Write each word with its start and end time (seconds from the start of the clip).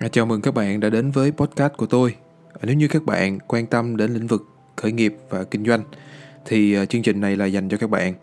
Dạ, 0.00 0.08
chào 0.08 0.26
mừng 0.26 0.40
các 0.40 0.54
bạn 0.54 0.80
đã 0.80 0.90
đến 0.90 1.10
với 1.10 1.32
podcast 1.32 1.72
của 1.76 1.86
tôi. 1.86 2.14
À, 2.52 2.60
nếu 2.62 2.76
như 2.76 2.88
các 2.88 3.04
bạn 3.04 3.38
quan 3.46 3.66
tâm 3.66 3.96
đến 3.96 4.14
lĩnh 4.14 4.26
vực 4.26 4.46
khởi 4.76 4.92
nghiệp 4.92 5.16
và 5.30 5.44
kinh 5.44 5.64
doanh 5.64 5.82
thì 6.44 6.74
à, 6.74 6.84
chương 6.84 7.02
trình 7.02 7.20
này 7.20 7.36
là 7.36 7.46
dành 7.46 7.68
cho 7.68 7.76
các 7.76 7.90
bạn. 7.90 8.14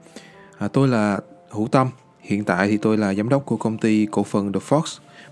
À, 0.57 0.67
tôi 0.67 0.87
là 0.87 1.19
Hữu 1.49 1.67
Tâm. 1.67 1.89
Hiện 2.19 2.43
tại 2.43 2.67
thì 2.67 2.77
tôi 2.77 2.97
là 2.97 3.13
giám 3.13 3.29
đốc 3.29 3.45
của 3.45 3.57
công 3.57 3.77
ty 3.77 4.07
cổ 4.11 4.23
phần 4.23 4.53
The 4.53 4.59
Fox, 4.69 4.81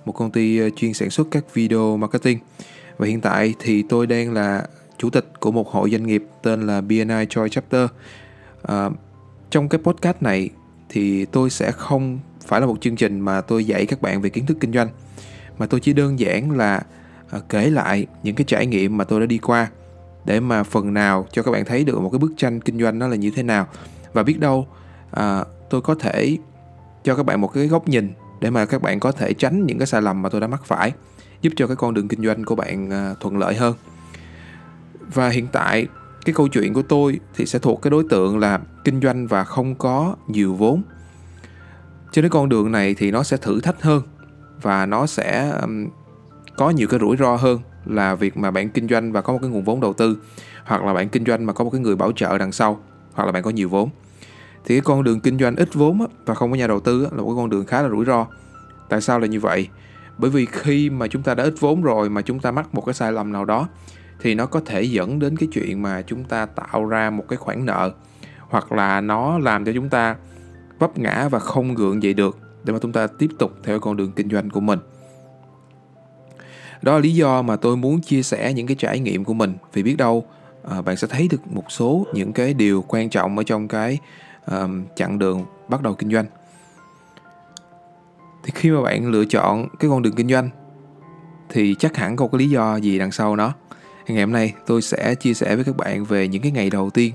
một 0.05 0.11
công 0.11 0.31
ty 0.31 0.59
à, 0.59 0.67
chuyên 0.75 0.93
sản 0.93 1.09
xuất 1.09 1.27
các 1.31 1.53
video 1.53 1.97
marketing. 1.97 2.39
Và 2.97 3.07
hiện 3.07 3.21
tại 3.21 3.53
thì 3.59 3.83
tôi 3.89 4.07
đang 4.07 4.33
là 4.33 4.67
chủ 4.97 5.09
tịch 5.09 5.31
của 5.39 5.51
một 5.51 5.69
hội 5.69 5.91
doanh 5.91 6.07
nghiệp 6.07 6.23
tên 6.41 6.67
là 6.67 6.81
BNI 6.81 7.25
Joy 7.29 7.47
Chapter. 7.47 7.89
À, 8.63 8.89
trong 9.49 9.69
cái 9.69 9.81
podcast 9.83 10.21
này 10.21 10.49
thì 10.89 11.25
tôi 11.25 11.49
sẽ 11.49 11.71
không 11.71 12.19
phải 12.45 12.61
là 12.61 12.67
một 12.67 12.81
chương 12.81 12.95
trình 12.95 13.19
mà 13.19 13.41
tôi 13.41 13.65
dạy 13.65 13.85
các 13.85 14.01
bạn 14.01 14.21
về 14.21 14.29
kiến 14.29 14.45
thức 14.45 14.57
kinh 14.59 14.73
doanh 14.73 14.89
mà 15.57 15.65
tôi 15.65 15.79
chỉ 15.79 15.93
đơn 15.93 16.19
giản 16.19 16.51
là 16.51 16.81
ờ, 17.29 17.41
kể 17.49 17.69
lại 17.69 18.07
những 18.23 18.35
cái 18.35 18.45
trải 18.47 18.65
nghiệm 18.65 18.97
mà 18.97 19.03
tôi 19.03 19.19
đã 19.19 19.25
đi 19.25 19.37
qua 19.37 19.67
để 20.25 20.39
mà 20.39 20.63
phần 20.63 20.93
nào 20.93 21.27
cho 21.31 21.43
các 21.43 21.51
bạn 21.51 21.65
thấy 21.65 21.83
được 21.83 22.01
một 22.01 22.09
cái 22.09 22.19
bức 22.19 22.31
tranh 22.37 22.61
kinh 22.61 22.79
doanh 22.79 22.99
nó 22.99 23.07
là 23.07 23.15
như 23.15 23.31
thế 23.35 23.43
nào. 23.43 23.67
Và 24.13 24.23
biết 24.23 24.39
đâu 24.39 24.67
à, 25.11 25.43
tôi 25.69 25.81
có 25.81 25.95
thể 25.95 26.37
cho 27.03 27.15
các 27.15 27.23
bạn 27.23 27.41
một 27.41 27.47
cái 27.47 27.67
góc 27.67 27.87
nhìn 27.87 28.13
để 28.41 28.49
mà 28.49 28.65
các 28.65 28.81
bạn 28.81 28.99
có 28.99 29.11
thể 29.11 29.33
tránh 29.33 29.65
những 29.65 29.77
cái 29.77 29.87
sai 29.87 30.01
lầm 30.01 30.21
mà 30.21 30.29
tôi 30.29 30.41
đã 30.41 30.47
mắc 30.47 30.65
phải 30.65 30.91
giúp 31.41 31.53
cho 31.55 31.67
cái 31.67 31.75
con 31.75 31.93
đường 31.93 32.07
kinh 32.07 32.25
doanh 32.25 32.43
của 32.43 32.55
bạn 32.55 32.89
ờ, 32.89 33.15
thuận 33.19 33.37
lợi 33.37 33.55
hơn. 33.55 33.75
Và 35.13 35.29
hiện 35.29 35.47
tại 35.51 35.87
cái 36.25 36.33
câu 36.33 36.47
chuyện 36.47 36.73
của 36.73 36.81
tôi 36.81 37.19
thì 37.35 37.45
sẽ 37.45 37.59
thuộc 37.59 37.81
cái 37.81 37.91
đối 37.91 38.03
tượng 38.09 38.37
là 38.37 38.59
kinh 38.83 39.01
doanh 39.01 39.27
và 39.27 39.43
không 39.43 39.75
có 39.75 40.15
nhiều 40.27 40.55
vốn. 40.55 40.83
Trên 42.11 42.23
cái 42.23 42.29
con 42.29 42.49
đường 42.49 42.71
này 42.71 42.95
thì 42.95 43.11
nó 43.11 43.23
sẽ 43.23 43.37
thử 43.37 43.59
thách 43.61 43.81
hơn 43.81 44.01
và 44.61 44.85
nó 44.85 45.05
sẽ 45.05 45.49
um, 45.61 45.87
có 46.57 46.69
nhiều 46.69 46.87
cái 46.87 46.99
rủi 46.99 47.17
ro 47.17 47.35
hơn 47.35 47.59
là 47.85 48.15
việc 48.15 48.37
mà 48.37 48.51
bạn 48.51 48.69
kinh 48.69 48.87
doanh 48.87 49.11
và 49.11 49.21
có 49.21 49.33
một 49.33 49.39
cái 49.41 49.49
nguồn 49.49 49.63
vốn 49.63 49.81
đầu 49.81 49.93
tư 49.93 50.17
hoặc 50.65 50.83
là 50.83 50.93
bạn 50.93 51.09
kinh 51.09 51.25
doanh 51.25 51.45
mà 51.45 51.53
có 51.53 51.63
một 51.63 51.69
cái 51.69 51.81
người 51.81 51.95
bảo 51.95 52.11
trợ 52.11 52.37
đằng 52.37 52.51
sau 52.51 52.79
hoặc 53.13 53.25
là 53.25 53.31
bạn 53.31 53.43
có 53.43 53.49
nhiều 53.49 53.69
vốn. 53.69 53.89
Thì 54.65 54.75
cái 54.75 54.81
con 54.81 55.03
đường 55.03 55.19
kinh 55.19 55.39
doanh 55.39 55.55
ít 55.55 55.73
vốn 55.73 56.01
á, 56.01 56.07
và 56.25 56.33
không 56.33 56.51
có 56.51 56.57
nhà 56.57 56.67
đầu 56.67 56.79
tư 56.79 57.03
á, 57.03 57.09
là 57.11 57.17
một 57.17 57.27
cái 57.27 57.35
con 57.35 57.49
đường 57.49 57.65
khá 57.65 57.81
là 57.81 57.89
rủi 57.89 58.05
ro. 58.05 58.27
Tại 58.89 59.01
sao 59.01 59.19
là 59.19 59.27
như 59.27 59.39
vậy? 59.39 59.67
Bởi 60.17 60.31
vì 60.31 60.45
khi 60.45 60.89
mà 60.89 61.07
chúng 61.07 61.23
ta 61.23 61.35
đã 61.35 61.43
ít 61.43 61.53
vốn 61.59 61.81
rồi 61.81 62.09
mà 62.09 62.21
chúng 62.21 62.39
ta 62.39 62.51
mắc 62.51 62.75
một 62.75 62.85
cái 62.85 62.93
sai 62.93 63.11
lầm 63.11 63.31
nào 63.31 63.45
đó 63.45 63.67
thì 64.19 64.35
nó 64.35 64.45
có 64.45 64.61
thể 64.65 64.83
dẫn 64.83 65.19
đến 65.19 65.37
cái 65.37 65.49
chuyện 65.51 65.81
mà 65.81 66.01
chúng 66.01 66.23
ta 66.23 66.45
tạo 66.45 66.85
ra 66.85 67.09
một 67.09 67.25
cái 67.29 67.37
khoản 67.37 67.65
nợ 67.65 67.91
hoặc 68.39 68.71
là 68.71 69.01
nó 69.01 69.39
làm 69.39 69.65
cho 69.65 69.71
chúng 69.75 69.89
ta 69.89 70.15
vấp 70.79 70.97
ngã 70.97 71.27
và 71.31 71.39
không 71.39 71.73
gượng 71.75 72.03
dậy 72.03 72.13
được 72.13 72.37
để 72.63 72.73
mà 72.73 72.79
chúng 72.81 72.91
ta 72.91 73.07
tiếp 73.07 73.29
tục 73.39 73.51
theo 73.63 73.79
con 73.79 73.97
đường 73.97 74.11
kinh 74.11 74.29
doanh 74.29 74.49
của 74.49 74.59
mình. 74.59 74.79
Đó 76.81 76.93
là 76.93 76.99
lý 76.99 77.13
do 77.13 77.41
mà 77.41 77.55
tôi 77.55 77.77
muốn 77.77 78.01
chia 78.01 78.23
sẻ 78.23 78.53
những 78.53 78.67
cái 78.67 78.75
trải 78.79 78.99
nghiệm 78.99 79.23
của 79.23 79.33
mình. 79.33 79.53
Vì 79.73 79.83
biết 79.83 79.97
đâu 79.97 80.25
à, 80.69 80.81
bạn 80.81 80.97
sẽ 80.97 81.07
thấy 81.07 81.27
được 81.27 81.51
một 81.51 81.71
số 81.71 82.07
những 82.13 82.33
cái 82.33 82.53
điều 82.53 82.81
quan 82.87 83.09
trọng 83.09 83.37
ở 83.37 83.43
trong 83.43 83.67
cái 83.67 83.99
um, 84.51 84.83
chặng 84.95 85.19
đường 85.19 85.45
bắt 85.67 85.81
đầu 85.81 85.93
kinh 85.93 86.11
doanh. 86.11 86.25
Thì 88.43 88.51
khi 88.55 88.69
mà 88.71 88.81
bạn 88.81 89.09
lựa 89.09 89.25
chọn 89.25 89.67
cái 89.79 89.89
con 89.89 90.01
đường 90.01 90.15
kinh 90.15 90.29
doanh 90.29 90.49
thì 91.49 91.75
chắc 91.79 91.97
hẳn 91.97 92.15
có 92.15 92.27
cái 92.27 92.39
lý 92.39 92.49
do 92.49 92.75
gì 92.75 92.99
đằng 92.99 93.11
sau 93.11 93.35
nó. 93.35 93.53
Ngày 94.07 94.19
hôm 94.19 94.31
nay 94.31 94.53
tôi 94.65 94.81
sẽ 94.81 95.15
chia 95.15 95.33
sẻ 95.33 95.55
với 95.55 95.63
các 95.63 95.77
bạn 95.77 96.05
về 96.05 96.27
những 96.27 96.41
cái 96.41 96.51
ngày 96.51 96.69
đầu 96.69 96.89
tiên 96.89 97.13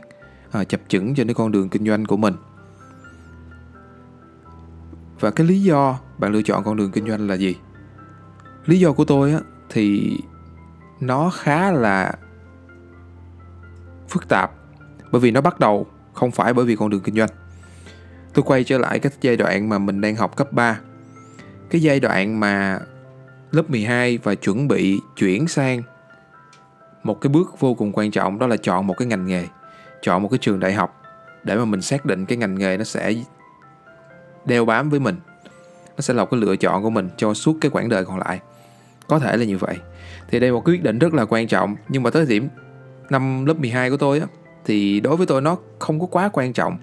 à, 0.50 0.64
chập 0.64 0.81
chững 0.88 1.14
trên 1.14 1.27
cái 1.27 1.34
con 1.34 1.53
đường 1.53 1.69
kinh 1.69 1.86
doanh 1.86 2.05
của 2.05 2.16
mình 2.16 2.34
và 5.20 5.31
cái 5.31 5.47
lý 5.47 5.62
do 5.62 5.98
bạn 6.19 6.33
lựa 6.33 6.42
chọn 6.42 6.64
con 6.64 6.77
đường 6.77 6.91
kinh 6.91 7.09
doanh 7.09 7.28
là 7.28 7.34
gì? 7.34 7.56
Lý 8.67 8.78
do 8.78 8.92
của 8.92 9.05
tôi 9.05 9.33
á, 9.33 9.41
thì 9.69 10.17
nó 11.00 11.31
khá 11.31 11.70
là 11.70 12.12
phức 14.09 14.28
tạp, 14.28 14.53
bởi 15.12 15.20
vì 15.20 15.31
nó 15.31 15.41
bắt 15.41 15.60
đầu 15.60 15.87
không 16.12 16.31
phải 16.31 16.55
bởi 16.55 16.65
vì 16.65 16.76
con 16.76 16.91
đường 16.91 17.00
kinh 17.00 17.15
doanh. 17.15 17.31
Tôi 18.34 18.43
quay 18.43 18.65
trở 18.65 18.78
lại 18.78 18.99
cái 18.99 19.12
giai 19.21 19.37
đoạn 19.37 19.69
mà 19.69 19.78
mình 19.78 20.00
đang 20.00 20.16
học 20.16 20.37
cấp 20.37 20.53
3 20.53 20.81
cái 21.71 21.82
giai 21.82 22.00
đoạn 22.00 22.41
mà 22.41 22.81
lớp 23.50 23.71
12 23.71 24.19
và 24.19 24.34
chuẩn 24.34 24.69
bị 24.69 25.00
chuyển 25.16 25.49
sang 25.49 25.82
một 27.03 27.21
cái 27.21 27.28
bước 27.28 27.60
vô 27.60 27.75
cùng 27.75 27.93
quan 27.93 28.10
trọng, 28.10 28.38
đó 28.38 28.47
là 28.47 28.56
chọn 28.56 28.87
một 28.87 28.94
cái 28.99 29.09
ngành 29.09 29.26
nghề, 29.26 29.47
chọn 30.03 30.22
một 30.22 30.28
cái 30.28 30.38
trường 30.38 30.60
đại 30.60 30.72
học 30.72 31.03
để 31.44 31.56
mà 31.56 31.65
mình 31.65 31.82
xác 31.82 32.05
định 32.05 32.26
cái 32.26 32.38
ngành 32.38 32.55
nghề 32.55 32.76
nó 32.76 32.84
sẽ 32.84 33.15
đeo 34.46 34.64
bám 34.64 34.90
với 34.90 35.00
mình. 35.00 35.16
Nó 35.96 36.00
sẽ 36.00 36.14
là 36.14 36.22
một 36.22 36.30
cái 36.30 36.40
lựa 36.40 36.56
chọn 36.56 36.82
của 36.82 36.90
mình 36.90 37.08
cho 37.16 37.34
suốt 37.34 37.56
cái 37.60 37.70
quãng 37.70 37.88
đời 37.88 38.04
còn 38.04 38.18
lại. 38.18 38.40
Có 39.08 39.18
thể 39.18 39.36
là 39.36 39.44
như 39.44 39.58
vậy. 39.58 39.76
Thì 40.28 40.40
đây 40.40 40.50
là 40.50 40.54
một 40.54 40.62
quyết 40.64 40.82
định 40.82 40.98
rất 40.98 41.14
là 41.14 41.24
quan 41.24 41.46
trọng. 41.46 41.76
Nhưng 41.88 42.02
mà 42.02 42.10
tới 42.10 42.26
điểm 42.26 42.48
năm 43.10 43.44
lớp 43.44 43.60
12 43.60 43.90
của 43.90 43.96
tôi 43.96 44.20
á 44.20 44.26
thì 44.64 45.00
đối 45.00 45.16
với 45.16 45.26
tôi 45.26 45.40
nó 45.40 45.56
không 45.78 46.00
có 46.00 46.06
quá 46.06 46.30
quan 46.32 46.52
trọng. 46.52 46.76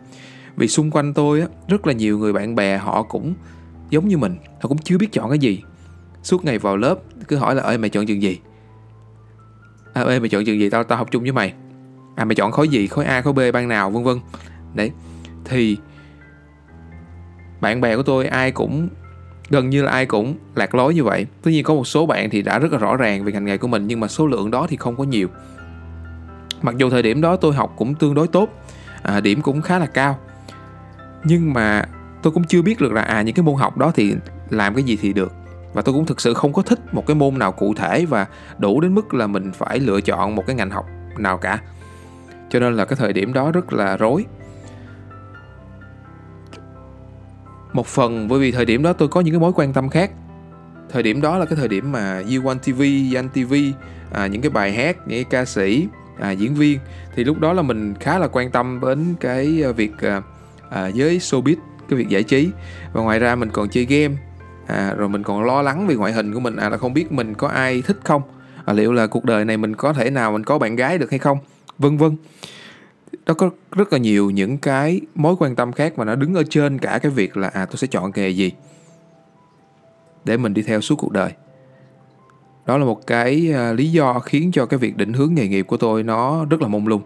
Vì 0.55 0.67
xung 0.67 0.91
quanh 0.91 1.13
tôi 1.13 1.41
á 1.41 1.47
rất 1.67 1.87
là 1.87 1.93
nhiều 1.93 2.17
người 2.17 2.33
bạn 2.33 2.55
bè 2.55 2.77
họ 2.77 3.03
cũng 3.03 3.33
giống 3.89 4.07
như 4.07 4.17
mình. 4.17 4.37
Họ 4.61 4.69
cũng 4.69 4.77
chưa 4.77 4.97
biết 4.97 5.11
chọn 5.11 5.29
cái 5.29 5.39
gì. 5.39 5.63
Suốt 6.23 6.45
ngày 6.45 6.59
vào 6.59 6.77
lớp 6.77 6.95
cứ 7.27 7.35
hỏi 7.35 7.55
là 7.55 7.63
ơi 7.63 7.77
mày 7.77 7.89
chọn 7.89 8.05
trường 8.05 8.21
gì? 8.21 8.39
À, 9.93 10.01
ơi 10.01 10.19
mày 10.19 10.29
chọn 10.29 10.45
trường 10.45 10.59
gì? 10.59 10.69
Tao 10.69 10.83
tao 10.83 10.97
học 10.97 11.07
chung 11.11 11.23
với 11.23 11.31
mày. 11.31 11.53
À 12.15 12.25
mày 12.25 12.35
chọn 12.35 12.51
khối 12.51 12.69
gì? 12.69 12.87
Khối 12.87 13.05
a 13.05 13.21
khối 13.21 13.33
b 13.33 13.39
ban 13.53 13.67
nào? 13.67 13.89
vân 13.89 14.03
vân. 14.03 14.17
Đấy. 14.73 14.91
Thì 15.45 15.77
bạn 17.63 17.81
bè 17.81 17.95
của 17.95 18.03
tôi 18.03 18.25
ai 18.25 18.51
cũng 18.51 18.89
gần 19.49 19.69
như 19.69 19.83
là 19.83 19.91
ai 19.91 20.05
cũng 20.05 20.35
lạc 20.55 20.75
lối 20.75 20.93
như 20.93 21.03
vậy. 21.03 21.25
Tuy 21.41 21.51
nhiên 21.51 21.63
có 21.63 21.73
một 21.73 21.87
số 21.87 22.05
bạn 22.05 22.29
thì 22.29 22.41
đã 22.41 22.59
rất 22.59 22.71
là 22.71 22.77
rõ 22.77 22.95
ràng 22.95 23.23
về 23.23 23.31
ngành 23.31 23.45
nghề 23.45 23.57
của 23.57 23.67
mình 23.67 23.87
nhưng 23.87 23.99
mà 23.99 24.07
số 24.07 24.27
lượng 24.27 24.51
đó 24.51 24.67
thì 24.69 24.77
không 24.77 24.95
có 24.95 25.03
nhiều. 25.03 25.27
Mặc 26.61 26.75
dù 26.77 26.89
thời 26.89 27.01
điểm 27.01 27.21
đó 27.21 27.35
tôi 27.35 27.53
học 27.53 27.73
cũng 27.77 27.95
tương 27.95 28.13
đối 28.13 28.27
tốt 28.27 28.49
à, 29.03 29.19
điểm 29.19 29.41
cũng 29.41 29.61
khá 29.61 29.79
là 29.79 29.85
cao. 29.85 30.19
Nhưng 31.23 31.53
mà 31.53 31.85
tôi 32.21 32.33
cũng 32.33 32.43
chưa 32.43 32.61
biết 32.61 32.81
được 32.81 32.93
là 32.93 33.01
à 33.01 33.21
những 33.21 33.35
cái 33.35 33.43
môn 33.43 33.55
học 33.55 33.77
đó 33.77 33.91
thì 33.95 34.15
làm 34.49 34.75
cái 34.75 34.83
gì 34.83 34.97
thì 35.01 35.13
được. 35.13 35.31
Và 35.73 35.81
tôi 35.81 35.95
cũng 35.95 36.05
thực 36.05 36.21
sự 36.21 36.33
không 36.33 36.53
có 36.53 36.61
thích 36.61 36.79
một 36.93 37.07
cái 37.07 37.15
môn 37.15 37.39
nào 37.39 37.51
cụ 37.51 37.73
thể 37.73 38.05
và 38.05 38.27
đủ 38.57 38.81
đến 38.81 38.95
mức 38.95 39.13
là 39.13 39.27
mình 39.27 39.51
phải 39.51 39.79
lựa 39.79 40.01
chọn 40.01 40.35
một 40.35 40.43
cái 40.47 40.55
ngành 40.55 40.69
học 40.69 40.85
nào 41.17 41.37
cả. 41.37 41.59
Cho 42.49 42.59
nên 42.59 42.73
là 42.73 42.85
cái 42.85 42.95
thời 42.95 43.13
điểm 43.13 43.33
đó 43.33 43.51
rất 43.51 43.73
là 43.73 43.97
rối. 43.97 44.25
Một 47.73 47.87
phần 47.87 48.27
bởi 48.27 48.39
vì 48.39 48.51
thời 48.51 48.65
điểm 48.65 48.83
đó 48.83 48.93
tôi 48.93 49.07
có 49.07 49.21
những 49.21 49.33
cái 49.33 49.39
mối 49.39 49.51
quan 49.55 49.73
tâm 49.73 49.89
khác. 49.89 50.11
Thời 50.91 51.03
điểm 51.03 51.21
đó 51.21 51.37
là 51.37 51.45
cái 51.45 51.55
thời 51.55 51.67
điểm 51.67 51.91
mà 51.91 52.21
U1 52.21 52.57
TV, 52.59 53.15
Yan 53.15 53.29
TV, 53.29 53.53
à, 54.11 54.27
những 54.27 54.41
cái 54.41 54.49
bài 54.49 54.73
hát, 54.73 54.97
những 54.97 55.23
cái 55.23 55.23
ca 55.23 55.45
sĩ, 55.45 55.87
à, 56.19 56.31
diễn 56.31 56.55
viên 56.55 56.79
thì 57.15 57.23
lúc 57.23 57.39
đó 57.39 57.53
là 57.53 57.61
mình 57.61 57.93
khá 57.99 58.19
là 58.19 58.27
quan 58.27 58.51
tâm 58.51 58.79
đến 58.81 59.15
cái 59.19 59.61
à, 59.65 59.71
việc 59.71 59.91
à, 60.01 60.21
à, 60.69 60.87
giới 60.87 61.17
showbiz, 61.17 61.55
cái 61.89 61.99
việc 61.99 62.09
giải 62.09 62.23
trí. 62.23 62.49
Và 62.93 63.01
ngoài 63.01 63.19
ra 63.19 63.35
mình 63.35 63.49
còn 63.49 63.69
chơi 63.69 63.85
game, 63.85 64.15
à, 64.67 64.93
rồi 64.97 65.09
mình 65.09 65.23
còn 65.23 65.43
lo 65.43 65.61
lắng 65.61 65.87
về 65.87 65.95
ngoại 65.95 66.13
hình 66.13 66.33
của 66.33 66.39
mình, 66.39 66.55
à 66.55 66.69
là 66.69 66.77
không 66.77 66.93
biết 66.93 67.11
mình 67.11 67.33
có 67.33 67.47
ai 67.47 67.81
thích 67.81 67.97
không, 68.03 68.21
à, 68.65 68.73
liệu 68.73 68.93
là 68.93 69.07
cuộc 69.07 69.25
đời 69.25 69.45
này 69.45 69.57
mình 69.57 69.75
có 69.75 69.93
thể 69.93 70.09
nào 70.09 70.31
mình 70.31 70.43
có 70.43 70.59
bạn 70.59 70.75
gái 70.75 70.97
được 70.97 71.11
hay 71.11 71.19
không, 71.19 71.37
vân 71.79 71.97
vân 71.97 72.15
nó 73.25 73.33
có 73.33 73.49
rất 73.71 73.93
là 73.93 73.99
nhiều 73.99 74.29
những 74.29 74.57
cái 74.57 75.01
mối 75.15 75.35
quan 75.39 75.55
tâm 75.55 75.71
khác 75.71 75.97
mà 75.97 76.05
nó 76.05 76.15
đứng 76.15 76.33
ở 76.33 76.43
trên 76.49 76.79
cả 76.79 76.99
cái 77.03 77.11
việc 77.11 77.37
là 77.37 77.47
à 77.47 77.65
tôi 77.65 77.77
sẽ 77.77 77.87
chọn 77.87 78.11
nghề 78.15 78.29
gì 78.29 78.51
để 80.25 80.37
mình 80.37 80.53
đi 80.53 80.61
theo 80.61 80.81
suốt 80.81 80.95
cuộc 80.95 81.11
đời. 81.11 81.31
Đó 82.65 82.77
là 82.77 82.85
một 82.85 83.07
cái 83.07 83.51
à, 83.53 83.73
lý 83.73 83.91
do 83.91 84.19
khiến 84.19 84.51
cho 84.53 84.65
cái 84.65 84.77
việc 84.77 84.97
định 84.97 85.13
hướng 85.13 85.33
nghề 85.33 85.47
nghiệp 85.47 85.67
của 85.67 85.77
tôi 85.77 86.03
nó 86.03 86.45
rất 86.45 86.61
là 86.61 86.67
mông 86.67 86.87
lung. 86.87 87.01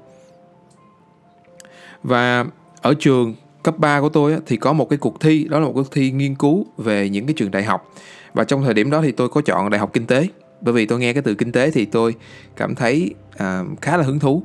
Và 2.04 2.46
ở 2.82 2.94
trường 3.00 3.36
cấp 3.64 3.78
3 3.78 4.02
của 4.02 4.10
tôi 4.10 4.38
thì 4.46 4.58
có 4.58 4.74
một 4.74 4.90
cái 4.90 4.98
cuộc 4.98 5.22
thi 5.22 5.48
đó 5.50 5.60
là 5.60 5.66
một 5.66 5.72
cuộc 5.76 5.92
thi 5.92 6.12
nghiên 6.12 6.36
cứu 6.36 6.66
về 6.78 7.10
những 7.10 7.26
cái 7.26 7.34
trường 7.38 7.52
đại 7.52 7.64
học. 7.64 7.94
Và 8.34 8.44
trong 8.44 8.64
thời 8.64 8.74
điểm 8.74 8.92
đó 8.92 9.02
thì 9.02 9.12
tôi 9.12 9.30
có 9.30 9.42
chọn 9.42 9.70
đại 9.70 9.80
học 9.80 9.90
kinh 9.94 10.06
tế 10.06 10.28
bởi 10.62 10.74
vì 10.74 10.86
tôi 10.86 11.00
nghe 11.00 11.14
cái 11.14 11.22
từ 11.22 11.36
kinh 11.36 11.52
tế 11.52 11.72
thì 11.72 11.86
tôi 11.86 12.16
cảm 12.56 12.76
thấy 12.76 13.14
uh, 13.34 13.82
khá 13.82 13.98
là 13.98 14.04
hứng 14.04 14.20
thú 14.20 14.44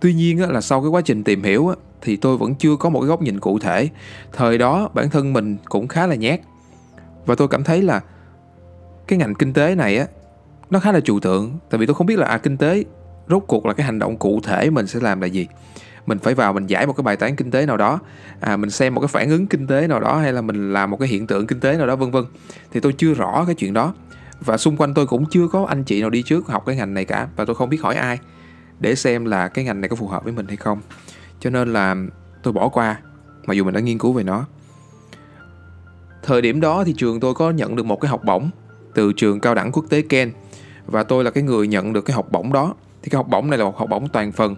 tuy 0.00 0.14
nhiên 0.14 0.50
là 0.50 0.60
sau 0.60 0.80
cái 0.80 0.88
quá 0.88 1.00
trình 1.00 1.24
tìm 1.24 1.42
hiểu 1.42 1.70
thì 2.02 2.16
tôi 2.16 2.36
vẫn 2.36 2.54
chưa 2.54 2.76
có 2.76 2.88
một 2.88 3.00
cái 3.00 3.08
góc 3.08 3.22
nhìn 3.22 3.40
cụ 3.40 3.58
thể. 3.58 3.88
Thời 4.32 4.58
đó, 4.58 4.88
bản 4.94 5.10
thân 5.10 5.32
mình 5.32 5.56
cũng 5.68 5.88
khá 5.88 6.06
là 6.06 6.14
nhát. 6.14 6.40
Và 7.26 7.34
tôi 7.34 7.48
cảm 7.48 7.64
thấy 7.64 7.82
là 7.82 8.00
cái 9.06 9.18
ngành 9.18 9.34
kinh 9.34 9.52
tế 9.52 9.74
này 9.74 9.98
á, 9.98 10.06
nó 10.70 10.78
khá 10.78 10.92
là 10.92 11.00
trừu 11.00 11.20
tượng. 11.20 11.58
Tại 11.70 11.78
vì 11.78 11.86
tôi 11.86 11.94
không 11.94 12.06
biết 12.06 12.18
là 12.18 12.26
à 12.26 12.38
kinh 12.38 12.56
tế 12.56 12.84
rốt 13.28 13.42
cuộc 13.46 13.66
là 13.66 13.72
cái 13.72 13.86
hành 13.86 13.98
động 13.98 14.16
cụ 14.16 14.40
thể 14.42 14.70
mình 14.70 14.86
sẽ 14.86 15.00
làm 15.00 15.20
là 15.20 15.26
gì. 15.26 15.46
Mình 16.06 16.18
phải 16.18 16.34
vào 16.34 16.52
mình 16.52 16.66
giải 16.66 16.86
một 16.86 16.92
cái 16.92 17.02
bài 17.02 17.16
toán 17.16 17.36
kinh 17.36 17.50
tế 17.50 17.66
nào 17.66 17.76
đó 17.76 17.98
à 18.40 18.56
mình 18.56 18.70
xem 18.70 18.94
một 18.94 19.00
cái 19.00 19.08
phản 19.08 19.30
ứng 19.30 19.46
kinh 19.46 19.66
tế 19.66 19.86
nào 19.86 20.00
đó, 20.00 20.18
hay 20.18 20.32
là 20.32 20.40
mình 20.40 20.72
làm 20.72 20.90
một 20.90 20.96
cái 20.96 21.08
hiện 21.08 21.26
tượng 21.26 21.46
kinh 21.46 21.60
tế 21.60 21.76
nào 21.76 21.86
đó, 21.86 21.96
vân 21.96 22.10
vân. 22.10 22.24
Thì 22.72 22.80
tôi 22.80 22.92
chưa 22.92 23.14
rõ 23.14 23.44
cái 23.46 23.54
chuyện 23.54 23.74
đó. 23.74 23.94
Và 24.40 24.56
xung 24.56 24.76
quanh 24.76 24.94
tôi 24.94 25.06
cũng 25.06 25.24
chưa 25.30 25.48
có 25.48 25.64
anh 25.64 25.84
chị 25.84 26.00
nào 26.00 26.10
đi 26.10 26.22
trước 26.22 26.46
học 26.46 26.62
cái 26.66 26.76
ngành 26.76 26.94
này 26.94 27.04
cả, 27.04 27.28
và 27.36 27.44
tôi 27.44 27.54
không 27.54 27.68
biết 27.68 27.82
hỏi 27.82 27.94
ai 27.94 28.18
để 28.80 28.94
xem 28.94 29.24
là 29.24 29.48
cái 29.48 29.64
ngành 29.64 29.80
này 29.80 29.88
có 29.88 29.96
phù 29.96 30.08
hợp 30.08 30.24
với 30.24 30.32
mình 30.32 30.46
hay 30.46 30.56
không. 30.56 30.80
Cho 31.40 31.50
nên 31.50 31.72
là 31.72 31.96
tôi 32.42 32.52
bỏ 32.52 32.68
qua 32.68 33.00
mặc 33.46 33.54
dù 33.54 33.64
mình 33.64 33.74
đã 33.74 33.80
nghiên 33.80 33.98
cứu 33.98 34.12
về 34.12 34.22
nó. 34.22 34.46
Thời 36.22 36.42
điểm 36.42 36.60
đó 36.60 36.84
thì 36.84 36.94
trường 36.96 37.20
tôi 37.20 37.34
có 37.34 37.50
nhận 37.50 37.76
được 37.76 37.86
một 37.86 38.00
cái 38.00 38.08
học 38.08 38.24
bổng 38.24 38.50
từ 38.94 39.12
trường 39.12 39.40
cao 39.40 39.54
đẳng 39.54 39.72
quốc 39.72 39.84
tế 39.90 40.02
Ken 40.02 40.32
và 40.86 41.02
tôi 41.02 41.24
là 41.24 41.30
cái 41.30 41.42
người 41.42 41.68
nhận 41.68 41.92
được 41.92 42.04
cái 42.04 42.14
học 42.14 42.32
bổng 42.32 42.52
đó. 42.52 42.74
Thì 43.02 43.10
cái 43.10 43.16
học 43.16 43.28
bổng 43.28 43.50
này 43.50 43.58
là 43.58 43.64
một 43.64 43.78
học 43.78 43.88
bổng 43.88 44.08
toàn 44.08 44.32
phần 44.32 44.56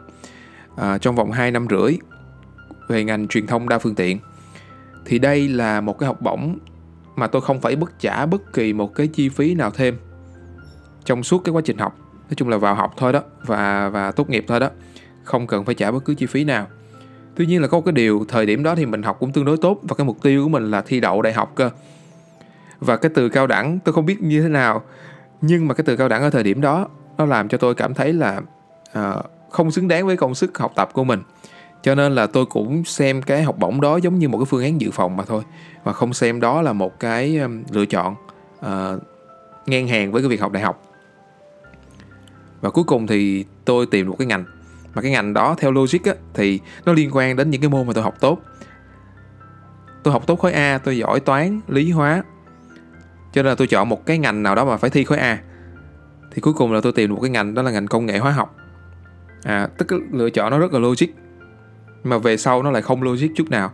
à, 0.77 0.99
trong 0.99 1.15
vòng 1.15 1.33
2 1.33 1.51
năm 1.51 1.67
rưỡi 1.71 1.99
về 2.89 3.05
ngành 3.05 3.29
truyền 3.29 3.47
thông 3.47 3.69
đa 3.69 3.79
phương 3.79 3.95
tiện. 3.95 4.19
Thì 5.07 5.19
đây 5.19 5.49
là 5.49 5.81
một 5.81 5.99
cái 5.99 6.07
học 6.07 6.21
bổng 6.23 6.59
mà 7.17 7.27
tôi 7.27 7.43
không 7.43 7.61
phải 7.61 7.77
bất 7.77 8.01
trả 8.01 8.27
bất 8.27 8.53
kỳ 8.53 8.73
một 8.73 8.95
cái 8.95 9.07
chi 9.07 9.29
phí 9.29 9.55
nào 9.55 9.71
thêm 9.71 9.99
trong 11.05 11.23
suốt 11.23 11.39
cái 11.45 11.53
quá 11.53 11.63
trình 11.65 11.79
học 11.79 11.99
nói 12.31 12.35
chung 12.37 12.49
là 12.49 12.57
vào 12.57 12.75
học 12.75 12.95
thôi 12.97 13.13
đó 13.13 13.21
và 13.43 13.89
và 13.89 14.13
tốt 14.13 14.31
nghiệp 14.31 14.45
thôi 14.49 14.61
đó. 14.61 14.69
Không 15.25 15.47
cần 15.47 15.65
phải 15.65 15.75
trả 15.75 15.91
bất 15.91 16.05
cứ 16.05 16.15
chi 16.15 16.27
phí 16.27 16.45
nào. 16.45 16.67
Tuy 17.35 17.47
nhiên 17.47 17.63
là 17.63 17.69
có 17.69 17.79
một 17.79 17.83
cái 17.85 17.93
điều 17.93 18.25
thời 18.29 18.47
điểm 18.47 18.63
đó 18.63 18.75
thì 18.75 18.87
mình 18.87 19.03
học 19.03 19.17
cũng 19.21 19.33
tương 19.33 19.45
đối 19.45 19.57
tốt 19.57 19.79
và 19.83 19.95
cái 19.95 20.05
mục 20.05 20.23
tiêu 20.23 20.43
của 20.43 20.49
mình 20.49 20.71
là 20.71 20.81
thi 20.83 21.01
đậu 21.01 21.23
đại 21.23 21.33
học 21.33 21.53
cơ. 21.55 21.71
Và 22.81 22.97
cái 22.97 23.11
từ 23.15 23.29
cao 23.29 23.47
đẳng 23.47 23.79
tôi 23.85 23.93
không 23.93 24.07
biết 24.07 24.23
như 24.23 24.43
thế 24.43 24.49
nào 24.49 24.83
nhưng 25.41 25.69
mà 25.69 25.75
cái 25.75 25.85
từ 25.85 25.97
cao 25.97 26.09
đẳng 26.09 26.23
ở 26.23 26.31
thời 26.31 26.43
điểm 26.43 26.61
đó 26.61 26.89
nó 27.19 27.27
làm 27.27 27.49
cho 27.49 27.59
tôi 27.59 27.75
cảm 27.75 27.95
thấy 27.95 28.13
là 28.13 28.41
uh, 28.99 29.25
không 29.51 29.71
xứng 29.71 29.89
đáng 29.89 30.07
với 30.07 30.17
công 30.17 30.35
sức 30.35 30.59
học 30.59 30.73
tập 30.75 30.91
của 30.93 31.05
mình. 31.05 31.21
Cho 31.83 31.95
nên 31.95 32.15
là 32.15 32.27
tôi 32.27 32.47
cũng 32.47 32.85
xem 32.85 33.23
cái 33.23 33.43
học 33.43 33.59
bổng 33.59 33.81
đó 33.81 33.97
giống 33.97 34.19
như 34.19 34.29
một 34.29 34.39
cái 34.39 34.45
phương 34.45 34.63
án 34.63 34.81
dự 34.81 34.91
phòng 34.91 35.17
mà 35.17 35.25
thôi 35.25 35.43
và 35.85 35.93
không 35.93 36.13
xem 36.13 36.41
đó 36.41 36.63
là 36.63 36.73
một 36.73 37.01
cái 37.01 37.39
um, 37.39 37.63
lựa 37.71 37.87
chọn 37.87 38.15
uh, 38.59 39.03
ngang 39.67 39.89
hàng 39.89 40.13
với 40.13 40.23
cái 40.23 40.29
việc 40.29 40.41
học 40.41 40.53
đại 40.53 40.63
học 40.63 40.90
và 42.61 42.71
cuối 42.71 42.85
cùng 42.85 43.07
thì 43.07 43.45
tôi 43.65 43.87
tìm 43.87 44.09
một 44.09 44.17
cái 44.19 44.27
ngành. 44.27 44.45
Mà 44.95 45.03
cái 45.03 45.11
ngành 45.11 45.35
đó 45.35 45.55
theo 45.59 45.73
logic 45.73 46.05
á, 46.05 46.15
thì 46.35 46.61
nó 46.85 46.93
liên 46.93 47.11
quan 47.13 47.37
đến 47.37 47.51
những 47.51 47.61
cái 47.61 47.71
môn 47.71 47.87
mà 47.87 47.93
tôi 47.93 48.05
học 48.05 48.15
tốt. 48.21 48.41
Tôi 50.03 50.13
học 50.13 50.27
tốt 50.27 50.37
khối 50.37 50.53
A 50.53 50.79
tôi 50.79 50.99
giỏi 50.99 51.21
toán 51.21 51.61
lý 51.69 51.91
hóa. 51.91 52.23
Cho 53.33 53.43
nên 53.43 53.47
là 53.47 53.55
tôi 53.55 53.67
chọn 53.67 53.89
một 53.89 54.07
cái 54.07 54.19
ngành 54.19 54.43
nào 54.43 54.55
đó 54.55 54.65
mà 54.65 54.77
phải 54.77 54.91
thi 54.91 55.05
khối 55.05 55.19
A. 55.19 55.39
Thì 56.31 56.41
cuối 56.41 56.55
cùng 56.55 56.73
là 56.73 56.81
tôi 56.81 56.93
tìm 56.93 57.11
được 57.11 57.15
một 57.15 57.21
cái 57.21 57.31
ngành 57.31 57.55
đó 57.55 57.63
là 57.63 57.71
ngành 57.71 57.87
công 57.87 58.07
nghệ 58.07 58.19
hóa 58.19 58.33
học. 58.33 58.57
À 59.43 59.69
tức 59.79 59.93
là 59.93 59.99
lựa 60.13 60.31
chọn 60.31 60.51
nó 60.51 60.59
rất 60.59 60.73
là 60.73 60.79
logic. 60.79 61.07
Mà 62.05 62.19
về 62.19 62.37
sau 62.37 62.63
nó 62.63 62.71
lại 62.71 62.83
không 62.83 63.03
logic 63.03 63.29
chút 63.37 63.51
nào. 63.51 63.71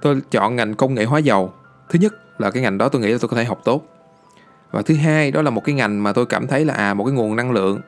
Tôi 0.00 0.20
chọn 0.30 0.56
ngành 0.56 0.74
công 0.74 0.94
nghệ 0.94 1.04
hóa 1.04 1.18
dầu. 1.18 1.52
Thứ 1.88 1.98
nhất 1.98 2.14
là 2.38 2.50
cái 2.50 2.62
ngành 2.62 2.78
đó 2.78 2.88
tôi 2.88 3.02
nghĩ 3.02 3.12
là 3.12 3.18
tôi 3.20 3.28
có 3.28 3.36
thể 3.36 3.44
học 3.44 3.60
tốt 3.64 3.95
và 4.76 4.82
thứ 4.82 4.94
hai, 4.94 5.30
đó 5.30 5.42
là 5.42 5.50
một 5.50 5.64
cái 5.64 5.74
ngành 5.74 6.02
mà 6.02 6.12
tôi 6.12 6.26
cảm 6.26 6.46
thấy 6.46 6.64
là 6.64 6.74
à 6.74 6.94
một 6.94 7.04
cái 7.04 7.12
nguồn 7.12 7.36
năng 7.36 7.50
lượng. 7.50 7.80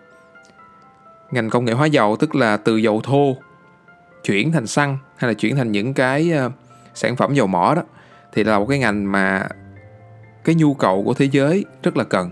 Ngành 1.31 1.51
công 1.51 1.65
nghệ 1.65 1.73
hóa 1.73 1.87
dầu 1.87 2.17
tức 2.17 2.35
là 2.35 2.57
từ 2.57 2.77
dầu 2.77 3.01
thô 3.05 3.37
chuyển 4.25 4.53
thành 4.53 4.67
xăng 4.67 4.99
hay 5.17 5.29
là 5.29 5.35
chuyển 5.35 5.57
thành 5.57 5.73
những 5.73 5.95
cái 5.95 6.31
ờ, 6.31 6.51
sản 6.95 7.17
phẩm 7.17 7.35
dầu 7.35 7.47
mỏ 7.47 7.75
đó, 7.77 7.83
thì 8.33 8.45
là 8.45 8.59
một 8.59 8.67
cái 8.67 8.79
ngành 8.79 9.13
mà 9.13 9.49
cái 10.45 10.55
nhu 10.55 10.75
cầu 10.75 11.03
của 11.05 11.15
thế 11.15 11.29
giới 11.33 11.65
rất 11.83 11.97
là 11.97 12.05
cần. 12.05 12.31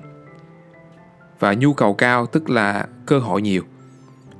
Và 1.39 1.55
nhu 1.55 1.73
cầu 1.73 1.95
cao 1.95 2.27
tức 2.27 2.51
là 2.51 2.87
cơ 3.07 3.19
hội 3.19 3.43
nhiều. 3.43 3.63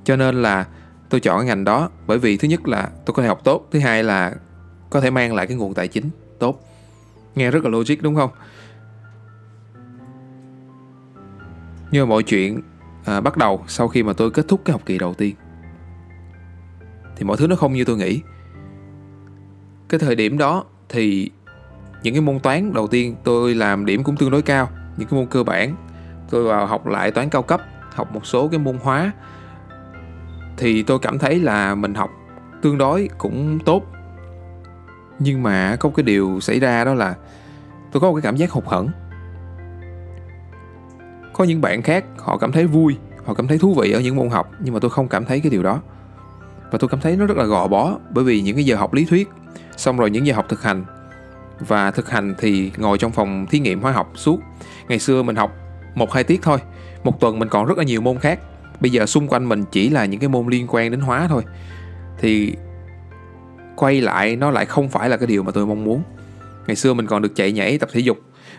Cho 0.05 0.17
nên 0.17 0.43
là 0.43 0.67
tôi 1.09 1.21
chọn 1.21 1.39
cái 1.39 1.47
ngành 1.47 1.65
đó 1.65 1.91
bởi 2.07 2.19
vì 2.19 2.37
thứ 2.37 2.49
nhất 2.49 2.69
là 2.69 2.89
tôi 3.07 3.15
có 3.15 3.23
thể 3.23 3.29
học 3.29 3.41
tốt, 3.45 3.69
thứ 3.71 3.79
hai 3.79 4.05
là 4.05 4.35
có 4.91 5.01
thể 5.01 5.11
mang 5.11 5.35
lại 5.35 5.47
cái 5.47 5.57
nguồn 5.57 5.75
tài 5.75 5.89
chính 5.89 6.11
tốt. 6.39 6.61
Nghe 7.35 7.51
rất 7.51 7.65
là 7.65 7.71
logic, 7.71 8.03
đúng 8.03 8.17
không? 8.17 8.31
Nhưng 11.97 12.09
mà 12.09 12.11
mọi 12.11 12.23
chuyện 12.23 12.63
à, 13.05 13.21
bắt 13.21 13.37
đầu 13.37 13.65
sau 13.67 13.89
khi 13.89 14.03
mà 14.03 14.13
tôi 14.13 14.31
kết 14.31 14.49
thúc 14.49 14.61
cái 14.65 14.73
học 14.73 14.83
kỳ 14.87 14.99
đầu 14.99 15.15
tiên. 15.15 15.35
Thì 17.17 17.25
mọi 17.25 17.37
thứ 17.37 17.47
nó 17.47 17.57
không 17.57 17.73
như 17.73 17.85
tôi 17.85 17.97
nghĩ. 17.97 18.21
Cái 19.89 20.01
thời 20.01 20.15
điểm 20.15 20.39
đó 20.39 20.65
thì 20.89 21.31
những 22.03 22.15
cái 22.15 22.21
môn 22.21 22.39
toán 22.41 22.73
đầu 22.75 22.87
tiên 22.87 23.17
tôi 23.25 23.55
làm 23.55 23.87
điểm 23.87 24.05
cũng 24.05 24.17
tương 24.17 24.31
đối 24.31 24.43
cao 24.43 24.69
những 24.97 25.09
cái 25.09 25.21
môn 25.21 25.27
cơ 25.27 25.43
bản. 25.43 25.77
Tôi 26.31 26.45
vào 26.45 26.67
học 26.67 26.87
lại 26.87 27.11
toán 27.11 27.29
cao 27.29 27.43
cấp 27.43 27.61
học 27.95 28.15
một 28.15 28.27
số 28.27 28.49
cái 28.49 28.59
môn 28.59 28.79
hóa. 28.83 29.13
Thì 30.57 30.83
tôi 30.83 30.99
cảm 30.99 31.19
thấy 31.19 31.41
là 31.41 31.75
mình 31.75 31.95
học 31.95 32.11
tương 32.63 32.79
đối 32.79 33.09
cũng 33.19 33.59
tốt. 33.59 33.83
Nhưng 35.19 35.43
mà 35.43 35.77
có 35.81 35.89
một 35.89 35.95
cái 35.97 36.05
điều 36.05 36.41
xảy 36.41 36.61
ra 36.61 36.85
đó 36.85 36.95
là 36.95 37.15
tôi 37.93 38.01
có 38.01 38.09
một 38.09 38.15
cái 38.15 38.23
cảm 38.23 38.37
giác 38.37 38.51
hụt 38.51 38.65
hẫng 38.67 38.89
có 41.37 41.45
những 41.45 41.61
bạn 41.61 41.83
khác, 41.83 42.05
họ 42.19 42.39
cảm 42.39 42.53
thấy 42.53 42.67
vui, 42.67 42.97
họ 43.25 43.35
cảm 43.35 43.49
thấy 43.49 43.59
thú 43.59 43.75
vị 43.75 43.93
ở 43.93 44.01
những 44.01 44.17
môn 44.17 44.29
học, 44.29 44.51
nhưng 44.61 44.75
mà 44.75 44.81
tôi 44.81 44.91
không 44.91 45.09
cảm 45.09 45.25
thấy 45.25 45.41
cái 45.41 45.51
điều 45.51 45.63
đó. 45.63 45.81
Và 46.71 46.79
tôi 46.79 46.89
cảm 46.89 47.01
thấy 47.01 47.17
nó 47.17 47.27
rất 47.27 47.37
là 47.37 47.45
gò 47.45 47.69
bó, 47.69 47.99
bởi 48.11 48.25
vì 48.25 48.41
những 48.41 48.57
cái 48.57 48.65
giờ 48.65 48.77
học 48.77 48.95
lý 48.95 49.05
thuyết, 49.05 49.29
xong 49.77 49.97
rồi 49.97 50.11
những 50.11 50.27
giờ 50.27 50.35
học 50.35 50.47
thực 50.49 50.63
hành. 50.63 50.85
Và 51.61 51.91
thực 51.91 52.11
hành 52.11 52.35
thì 52.39 52.73
ngồi 52.77 52.99
trong 52.99 53.13
phòng 53.13 53.47
thí 53.51 53.59
nghiệm 53.59 53.81
hóa 53.81 53.93
học 53.93 54.13
suốt. 54.15 54.41
Ngày 54.89 54.99
xưa 54.99 55.23
mình 55.23 55.37
học 55.37 55.53
một 55.95 56.13
hai 56.13 56.25
tiết 56.25 56.43
thôi, 56.43 56.59
một 57.05 57.21
tuần 57.21 57.39
mình 57.39 57.49
còn 57.49 57.67
rất 57.67 57.79
là 57.79 57.85
nhiều 57.85 58.01
môn 58.01 58.19
khác. 58.19 58.41
Bây 58.81 58.91
giờ 58.91 59.07
xung 59.07 59.29
quanh 59.29 59.49
mình 59.49 59.65
chỉ 59.73 59.89
là 59.89 60.05
những 60.05 60.21
cái 60.21 60.29
môn 60.29 60.47
liên 60.49 60.67
quan 60.69 60.91
đến 60.91 61.01
hóa 61.01 61.27
thôi. 61.29 61.43
Thì 62.19 62.55
quay 63.77 64.01
lại 64.01 64.37
nó 64.37 64.51
lại 64.51 64.67
không 64.67 64.89
phải 64.89 65.09
là 65.09 65.17
cái 65.17 65.27
điều 65.27 65.43
mà 65.43 65.53
tôi 65.53 65.67
mong 65.67 65.85
muốn. 65.85 66.03
Ngày 66.67 66.77
xưa 66.77 66.95
mình 66.95 67.07
còn 67.07 67.23
được 67.23 67.37
chạy 67.37 67.53
nhảy, 67.53 67.79
tập 67.79 67.89
thể 67.93 68.01
dục. 68.01 68.19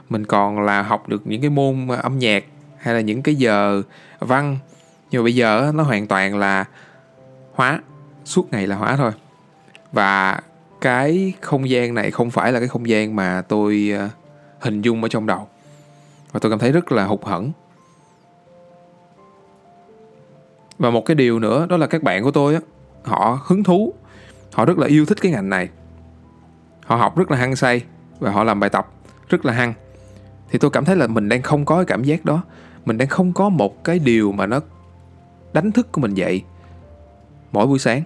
Mình 0.10 0.26
còn 0.26 0.60
là 0.60 0.82
học 0.82 1.10
được 1.10 1.28
những 1.28 1.42
cái 1.42 1.50
môn 1.50 1.88
âm 1.88 2.20
nhạc 2.20 2.44
hay 2.78 2.94
là 2.94 3.02
những 3.02 3.22
cái 3.24 3.36
giờ 3.36 3.84
văn? 4.20 4.58
Nhưng 5.12 5.22
mà 5.22 5.24
bây 5.24 5.36
giờ 5.36 5.72
nó 5.76 5.84
hoàn 5.84 6.08
toàn 6.08 6.38
là 6.38 6.66
hóa, 7.54 7.82
suốt 8.26 8.52
ngày 8.52 8.68
là 8.68 8.76
hóa 8.76 8.96
thôi. 8.98 9.12
Và 9.92 10.42
cái 10.82 11.34
không 11.42 11.70
gian 11.70 11.94
này 11.94 12.12
không 12.12 12.32
phải 12.32 12.52
là 12.52 12.60
cái 12.60 12.68
không 12.68 12.90
gian 12.90 13.16
mà 13.16 13.42
tôi 13.48 13.94
ờ, 13.98 14.10
hình 14.60 14.82
dung 14.82 15.04
ở 15.04 15.10
trong 15.10 15.26
đầu. 15.26 15.48
Và 16.32 16.40
tôi 16.40 16.52
cảm 16.52 16.60
thấy 16.60 16.72
rất 16.72 16.92
là 16.92 17.06
hụt 17.06 17.24
hẫng. 17.24 17.52
Và 20.80 20.90
một 20.90 21.06
cái 21.06 21.16
điều 21.16 21.40
nữa, 21.40 21.66
đó 21.70 21.78
là 21.78 21.88
các 21.88 22.04
bạn 22.04 22.24
của 22.24 22.32
tôi 22.32 22.54
á, 22.54 22.60
họ 23.04 23.40
hứng 23.46 23.64
thú, 23.64 23.94
họ 24.54 24.66
rất 24.66 24.78
là 24.78 24.88
yêu 24.88 25.06
thích 25.06 25.18
cái 25.22 25.32
ngành 25.32 25.50
này. 25.50 25.70
Họ 26.86 26.96
học 26.96 27.18
rất 27.18 27.32
là 27.32 27.38
hăng 27.38 27.56
say 27.56 27.82
và 28.20 28.32
họ 28.32 28.44
làm 28.44 28.60
bài 28.60 28.70
tập 28.70 28.88
rất 29.30 29.46
là 29.46 29.54
hăng. 29.54 29.74
Thì 30.50 30.60
tôi 30.60 30.72
cảm 30.72 30.86
thấy 30.86 30.96
là 30.96 31.08
mình 31.08 31.30
đang 31.30 31.42
không 31.42 31.66
có 31.66 31.76
cái 31.76 31.86
cảm 31.86 32.04
giác 32.04 32.26
đó 32.26 32.44
mình 32.88 32.98
đang 32.98 33.08
không 33.08 33.34
có 33.34 33.50
một 33.50 33.84
cái 33.84 34.00
điều 34.00 34.32
mà 34.32 34.46
nó 34.46 34.60
đánh 35.54 35.72
thức 35.72 35.92
của 35.92 36.02
mình 36.02 36.14
dậy. 36.14 36.44
Mỗi 37.52 37.68
buổi 37.68 37.80
sáng, 37.80 38.04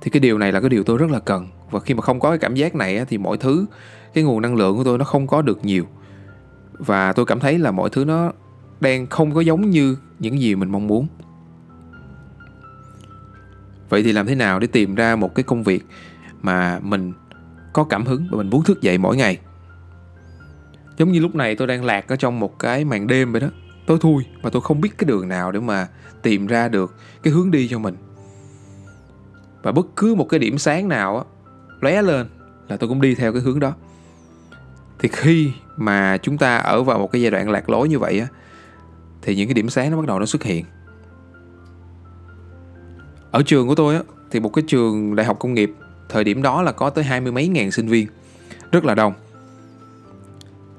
thì 0.00 0.10
cái 0.10 0.20
điều 0.20 0.38
này 0.38 0.52
là 0.52 0.60
cái 0.60 0.70
điều 0.70 0.84
tôi 0.84 0.98
rất 0.98 1.10
là 1.10 1.18
cần. 1.18 1.48
Và 1.70 1.80
khi 1.80 1.94
mà 1.94 2.02
không 2.02 2.20
có 2.20 2.28
cái 2.28 2.38
cảm 2.38 2.54
giác 2.54 2.74
này 2.74 3.04
thì 3.08 3.18
mọi 3.18 3.36
thứ, 3.36 3.66
cái 4.14 4.24
nguồn 4.24 4.42
năng 4.42 4.54
lượng 4.56 4.76
của 4.76 4.84
tôi 4.84 4.98
nó 4.98 5.04
không 5.04 5.26
có 5.26 5.42
được 5.42 5.64
nhiều. 5.64 5.84
Và 6.72 7.12
tôi 7.12 7.26
cảm 7.26 7.40
thấy 7.40 7.58
là 7.58 7.70
mọi 7.70 7.90
thứ 7.90 8.04
nó 8.04 8.32
đang 8.80 9.06
không 9.06 9.34
có 9.34 9.40
giống 9.40 9.70
như 9.70 9.96
những 10.18 10.40
gì 10.40 10.54
mình 10.54 10.70
mong 10.70 10.86
muốn. 10.86 11.06
Vậy 13.88 14.02
thì 14.02 14.12
làm 14.12 14.26
thế 14.26 14.34
nào 14.34 14.60
để 14.60 14.66
tìm 14.66 14.94
ra 14.94 15.16
một 15.16 15.34
cái 15.34 15.42
công 15.42 15.62
việc 15.62 15.86
mà 16.42 16.80
mình 16.82 17.12
có 17.72 17.84
cảm 17.84 18.04
hứng 18.04 18.26
và 18.30 18.36
mình 18.36 18.50
muốn 18.50 18.64
thức 18.64 18.82
dậy 18.82 18.98
mỗi 18.98 19.16
ngày? 19.16 19.38
Giống 20.98 21.12
như 21.12 21.20
lúc 21.20 21.34
này 21.34 21.56
tôi 21.56 21.66
đang 21.66 21.84
lạc 21.84 22.08
ở 22.08 22.16
trong 22.16 22.40
một 22.40 22.58
cái 22.58 22.84
màn 22.84 23.06
đêm 23.06 23.32
vậy 23.32 23.40
đó 23.40 23.48
tối 23.86 23.98
thui 24.00 24.24
và 24.42 24.50
tôi 24.50 24.62
không 24.62 24.80
biết 24.80 24.98
cái 24.98 25.06
đường 25.06 25.28
nào 25.28 25.52
để 25.52 25.60
mà 25.60 25.88
tìm 26.22 26.46
ra 26.46 26.68
được 26.68 26.94
cái 27.22 27.32
hướng 27.32 27.50
đi 27.50 27.68
cho 27.68 27.78
mình. 27.78 27.96
Và 29.62 29.72
bất 29.72 29.86
cứ 29.96 30.14
một 30.14 30.28
cái 30.28 30.40
điểm 30.40 30.58
sáng 30.58 30.88
nào 30.88 31.18
á 31.18 31.24
lóe 31.80 32.02
lên 32.02 32.26
là 32.68 32.76
tôi 32.76 32.88
cũng 32.88 33.00
đi 33.00 33.14
theo 33.14 33.32
cái 33.32 33.42
hướng 33.42 33.60
đó. 33.60 33.72
Thì 34.98 35.08
khi 35.12 35.52
mà 35.76 36.18
chúng 36.22 36.38
ta 36.38 36.56
ở 36.56 36.82
vào 36.82 36.98
một 36.98 37.12
cái 37.12 37.22
giai 37.22 37.30
đoạn 37.30 37.50
lạc 37.50 37.70
lối 37.70 37.88
như 37.88 37.98
vậy 37.98 38.20
á 38.20 38.26
thì 39.22 39.36
những 39.36 39.48
cái 39.48 39.54
điểm 39.54 39.68
sáng 39.68 39.90
nó 39.90 39.96
bắt 39.96 40.06
đầu 40.06 40.18
nó 40.18 40.26
xuất 40.26 40.42
hiện. 40.42 40.64
Ở 43.30 43.42
trường 43.46 43.68
của 43.68 43.74
tôi 43.74 43.94
á 43.94 44.02
thì 44.30 44.40
một 44.40 44.48
cái 44.48 44.64
trường 44.68 45.16
đại 45.16 45.26
học 45.26 45.36
công 45.40 45.54
nghiệp 45.54 45.72
thời 46.08 46.24
điểm 46.24 46.42
đó 46.42 46.62
là 46.62 46.72
có 46.72 46.90
tới 46.90 47.04
hai 47.04 47.20
mươi 47.20 47.32
mấy 47.32 47.48
ngàn 47.48 47.70
sinh 47.70 47.88
viên 47.88 48.08
rất 48.72 48.84
là 48.84 48.94
đông. 48.94 49.12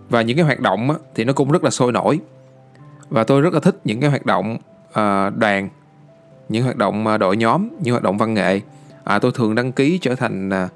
Và 0.09 0.21
những 0.21 0.37
cái 0.37 0.45
hoạt 0.45 0.59
động 0.59 0.91
á, 0.91 0.97
thì 1.15 1.23
nó 1.23 1.33
cũng 1.33 1.51
rất 1.51 1.63
là 1.63 1.69
sôi 1.69 1.91
nổi 1.91 2.19
và 3.09 3.23
tôi 3.23 3.41
rất 3.41 3.53
là 3.53 3.59
thích 3.59 3.79
những 3.83 4.01
cái 4.01 4.09
hoạt 4.09 4.25
động 4.25 4.57
uh, 4.89 5.37
đoàn 5.37 5.69
những 6.49 6.63
hoạt 6.63 6.77
động 6.77 7.07
à, 7.07 7.17
đội 7.17 7.37
nhóm 7.37 7.69
những 7.81 7.93
hoạt 7.93 8.03
động 8.03 8.17
văn 8.17 8.33
nghệ. 8.33 8.61
À, 9.03 9.19
tôi 9.19 9.31
thường 9.35 9.55
đăng 9.55 9.71
ký 9.71 9.97
trở 10.01 10.15
thành 10.15 10.49
à, 10.49 10.69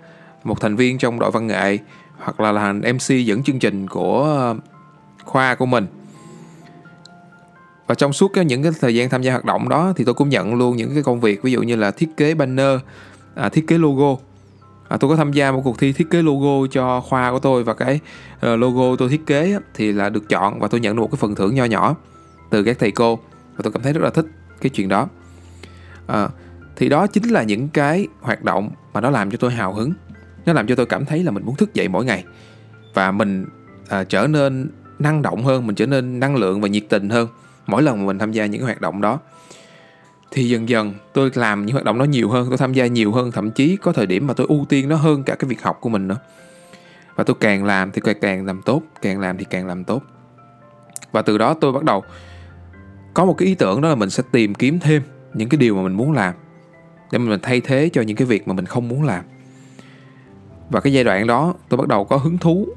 một 0.44 0.62
thành 0.62 0.76
viên 0.76 0.98
trong 0.98 1.20
đội 1.20 1.32
văn 1.32 1.48
nghệ 1.48 1.78
hoặc 2.18 2.40
là 2.40 2.52
là 2.52 2.74
mc 2.74 3.26
dẫn 3.26 3.44
chương 3.44 3.60
trình 3.60 3.88
của 3.88 4.56
khoa 5.26 5.56
của 5.56 5.66
mình. 5.66 5.88
Và 7.88 7.96
trong 7.96 8.14
suốt 8.14 8.28
cái, 8.34 8.46
những 8.46 8.64
cái 8.64 8.72
thời 8.82 8.96
gian 8.96 9.10
tham 9.10 9.22
gia 9.22 9.32
hoạt 9.32 9.46
động 9.46 9.70
đó 9.70 9.94
thì 9.96 10.04
tôi 10.04 10.14
cũng 10.14 10.30
nhận 10.30 10.56
luôn 10.56 10.78
những 10.78 10.94
cái 10.94 11.04
công 11.04 11.20
việc 11.20 11.44
ví 11.44 11.52
dụ 11.52 11.62
như 11.62 11.76
là 11.76 11.92
thiết 11.92 12.10
kế 12.18 12.34
banner 12.34 12.80
à, 13.36 13.50
thiết 13.50 13.68
kế 13.68 13.78
logo. 13.78 14.22
À, 14.88 14.98
tôi 14.98 15.10
có 15.10 15.16
tham 15.16 15.32
gia 15.32 15.52
một 15.52 15.62
cuộc 15.64 15.80
thi 15.80 15.94
thiết 15.94 16.10
kế 16.10 16.22
logo 16.22 16.68
cho 16.72 17.02
khoa 17.02 17.32
của 17.32 17.40
tôi 17.40 17.64
và 17.64 17.74
cái 17.74 18.00
uh, 18.36 18.60
logo 18.60 18.96
tôi 18.96 19.10
thiết 19.10 19.26
kế 19.26 19.58
thì 19.74 19.92
là 19.92 20.10
được 20.10 20.30
chọn 20.30 20.60
và 20.60 20.68
tôi 20.68 20.80
nhận 20.80 20.96
được 20.96 21.02
một 21.02 21.12
cái 21.12 21.18
phần 21.18 21.36
thưởng 21.36 21.56
nho 21.56 21.66
nhỏ 21.66 21.96
từ 22.51 22.63
các 22.63 22.79
thầy 22.79 22.91
cô. 22.91 23.20
Và 23.55 23.60
tôi 23.63 23.74
cảm 23.74 23.81
thấy 23.81 23.93
rất 23.93 24.01
là 24.03 24.10
thích 24.10 24.25
cái 24.62 24.70
chuyện 24.70 24.89
đó. 24.89 25.08
À, 26.08 26.29
thì 26.75 26.89
đó 26.89 27.08
chính 27.08 27.29
là 27.29 27.43
những 27.43 27.67
cái 27.70 28.08
hoạt 28.22 28.43
động 28.43 28.70
mà 28.93 29.01
nó 29.01 29.10
làm 29.10 29.31
cho 29.31 29.38
tôi 29.38 29.51
hào 29.51 29.74
hứng. 29.74 29.93
Nó 30.46 30.53
làm 30.53 30.67
cho 30.67 30.75
tôi 30.75 30.86
cảm 30.86 31.05
thấy 31.05 31.24
là 31.24 31.31
mình 31.31 31.46
muốn 31.46 31.55
thức 31.55 31.74
dậy 31.74 31.88
mỗi 31.88 32.05
ngày. 32.05 32.24
Và 32.93 33.12
mình 33.12 33.46
à, 33.89 34.03
trở 34.03 34.27
nên 34.27 34.70
năng 35.00 35.22
động 35.22 35.43
hơn 35.43 35.67
mình 35.67 35.75
trở 35.75 35.86
nên 35.86 36.20
năng 36.20 36.36
lượng 36.36 36.62
và 36.62 36.67
nhiệt 36.67 36.84
tình 36.89 37.10
hơn 37.10 37.27
mỗi 37.67 37.81
lần 37.81 38.00
mà 38.00 38.05
mình 38.05 38.20
tham 38.20 38.31
gia 38.31 38.46
những 38.46 38.62
cái 38.62 38.65
hoạt 38.65 38.81
động 38.81 39.01
đó. 39.01 39.20
Thì 40.31 40.50
dần 40.50 40.70
dần 40.70 40.93
tôi 41.13 41.31
làm 41.34 41.65
những 41.65 41.74
hoạt 41.74 41.86
động 41.86 42.00
đó 42.00 42.03
nhiều 42.03 42.29
hơn 42.29 42.46
tôi 42.50 42.58
tham 42.58 42.74
gia 42.74 42.88
nhiều 42.88 43.12
hơn 43.12 43.31
thậm 43.31 43.51
chí 43.51 43.77
có 43.81 43.93
thời 43.93 44.05
điểm 44.05 44.27
mà 44.27 44.34
tôi 44.34 44.48
ưu 44.50 44.65
tiên 44.70 44.89
nó 44.89 44.96
hơn 44.96 45.24
cả 45.24 45.36
cái 45.36 45.50
việc 45.50 45.62
học 45.62 45.77
của 45.81 45.89
mình 45.89 46.08
nữa. 46.08 46.17
Và 47.15 47.24
tôi 47.24 47.36
càng 47.39 47.63
làm 47.63 47.91
thì 47.91 48.01
càng 48.03 48.17
càng 48.22 48.46
làm 48.46 48.62
tốt 48.62 48.81
càng 49.01 49.20
làm 49.20 49.38
thì 49.38 49.46
càng 49.50 49.67
làm 49.67 49.84
tốt. 49.84 50.03
Và 51.12 51.22
từ 51.22 51.38
đó 51.38 51.53
tôi 51.53 51.72
bắt 51.72 51.84
đầu 51.84 52.03
có 53.13 53.25
một 53.25 53.34
cái 53.38 53.48
ý 53.48 53.56
tưởng 53.56 53.82
đó 53.82 53.89
là 53.89 53.96
mình 53.96 54.10
sẽ 54.10 54.24
tìm 54.32 54.56
kiếm 54.56 54.80
thêm 54.80 55.01
những 55.34 55.50
cái 55.50 55.58
điều 55.58 55.75
mà 55.75 55.82
mình 55.82 55.94
muốn 55.94 56.12
làm 56.12 56.34
để 57.12 57.18
mình 57.18 57.39
thay 57.41 57.62
thế 57.62 57.89
cho 57.94 58.01
những 58.01 58.18
cái 58.18 58.25
việc 58.25 58.48
mà 58.48 58.53
mình 58.53 58.65
không 58.65 58.88
muốn 58.88 59.03
làm. 59.03 59.24
Và 60.70 60.80
cái 60.80 60.94
giai 60.94 61.03
đoạn 61.03 61.27
đó 61.27 61.53
tôi 61.70 61.77
bắt 61.77 61.88
đầu 61.88 62.06
có 62.06 62.18
hứng 62.18 62.38
thú 62.38 62.68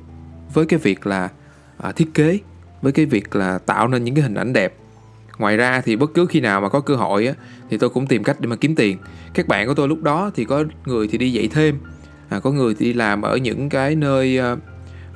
với 0.55 0.67
cái 0.67 0.79
việc 0.79 1.07
là 1.07 1.29
à, 1.79 1.93
thiết 1.93 2.15
kế 2.15 2.39
với 2.83 2.93
cái 2.93 3.07
việc 3.07 3.37
là 3.37 3.59
tạo 3.59 3.89
nên 3.89 4.05
những 4.05 4.15
cái 4.15 4.23
hình 4.23 4.35
ảnh 4.35 4.53
đẹp. 4.53 4.75
Ngoài 5.39 5.57
ra 5.57 5.81
thì 5.81 5.97
bất 5.97 6.11
cứ 6.15 6.27
khi 6.27 6.41
nào 6.41 6.61
mà 6.61 6.69
có 6.69 6.81
cơ 6.81 6.97
hội 6.97 7.27
á, 7.27 7.35
thì 7.71 7.79
tôi 7.79 7.91
cũng 7.91 8.07
tìm 8.07 8.25
cách 8.25 8.41
để 8.41 8.49
mà 8.49 8.57
kiếm 8.57 8.75
tiền. 8.75 8.99
Các 9.35 9.49
bạn 9.49 9.67
của 9.67 9.75
tôi 9.75 9.89
lúc 9.89 10.03
đó 10.03 10.31
thì 10.35 10.45
có 10.45 10.65
người 10.87 11.09
thì 11.09 11.19
đi 11.19 11.33
dạy 11.33 11.49
thêm 11.49 11.79
à, 12.29 12.41
có 12.41 12.51
người 12.51 12.75
thì 12.79 12.87
đi 12.87 12.93
làm 12.93 13.23
ở 13.23 13.37
những 13.37 13.69
cái 13.69 13.97
nơi 13.97 14.39
à, 14.39 14.57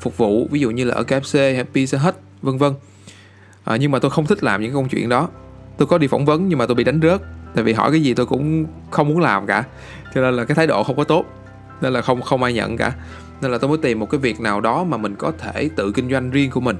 phục 0.00 0.16
vụ 0.16 0.48
ví 0.50 0.60
dụ 0.60 0.70
như 0.70 0.84
là 0.84 0.94
ở 0.94 1.02
KFC 1.02 1.54
hay 1.54 1.64
Pizza 1.74 1.98
Hut 1.98 2.14
vân 2.42 2.58
vân 2.58 2.72
à, 3.68 3.76
nhưng 3.76 3.90
mà 3.90 3.98
tôi 3.98 4.10
không 4.10 4.26
thích 4.26 4.44
làm 4.44 4.62
những 4.62 4.74
công 4.74 4.88
chuyện 4.88 5.08
đó. 5.08 5.28
Tôi 5.76 5.88
có 5.88 5.98
đi 5.98 6.06
phỏng 6.06 6.24
vấn 6.24 6.48
nhưng 6.48 6.58
mà 6.58 6.66
tôi 6.66 6.74
bị 6.74 6.84
đánh 6.84 7.00
rớt. 7.02 7.20
Tại 7.54 7.64
vì 7.64 7.72
hỏi 7.72 7.90
cái 7.90 8.02
gì 8.02 8.14
tôi 8.14 8.26
cũng 8.26 8.66
không 8.90 9.08
muốn 9.08 9.20
làm 9.20 9.46
cả. 9.46 9.64
Cho 10.14 10.20
nên 10.20 10.34
là 10.34 10.44
cái 10.44 10.54
thái 10.54 10.66
độ 10.66 10.82
không 10.82 10.96
có 10.96 11.04
tốt. 11.04 11.24
Nên 11.80 11.92
là 11.92 12.02
không 12.02 12.22
không 12.22 12.42
ai 12.42 12.52
nhận 12.52 12.76
cả. 12.76 12.92
Nên 13.40 13.50
là 13.50 13.58
tôi 13.58 13.68
mới 13.68 13.78
tìm 13.78 13.98
một 13.98 14.10
cái 14.10 14.18
việc 14.18 14.40
nào 14.40 14.60
đó 14.60 14.84
mà 14.84 14.96
mình 14.96 15.14
có 15.14 15.32
thể 15.38 15.70
tự 15.76 15.92
kinh 15.92 16.10
doanh 16.10 16.30
riêng 16.30 16.50
của 16.50 16.60
mình. 16.60 16.76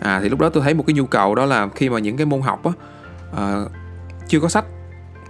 À 0.00 0.20
thì 0.22 0.28
lúc 0.28 0.40
đó 0.40 0.48
tôi 0.48 0.62
thấy 0.62 0.74
một 0.74 0.84
cái 0.86 0.94
nhu 0.94 1.06
cầu 1.06 1.34
đó 1.34 1.46
là 1.46 1.68
khi 1.74 1.90
mà 1.90 1.98
những 1.98 2.16
cái 2.16 2.26
môn 2.26 2.40
học 2.40 2.64
á 2.64 2.72
à, 3.36 3.64
chưa 4.28 4.40
có 4.40 4.48
sách 4.48 4.64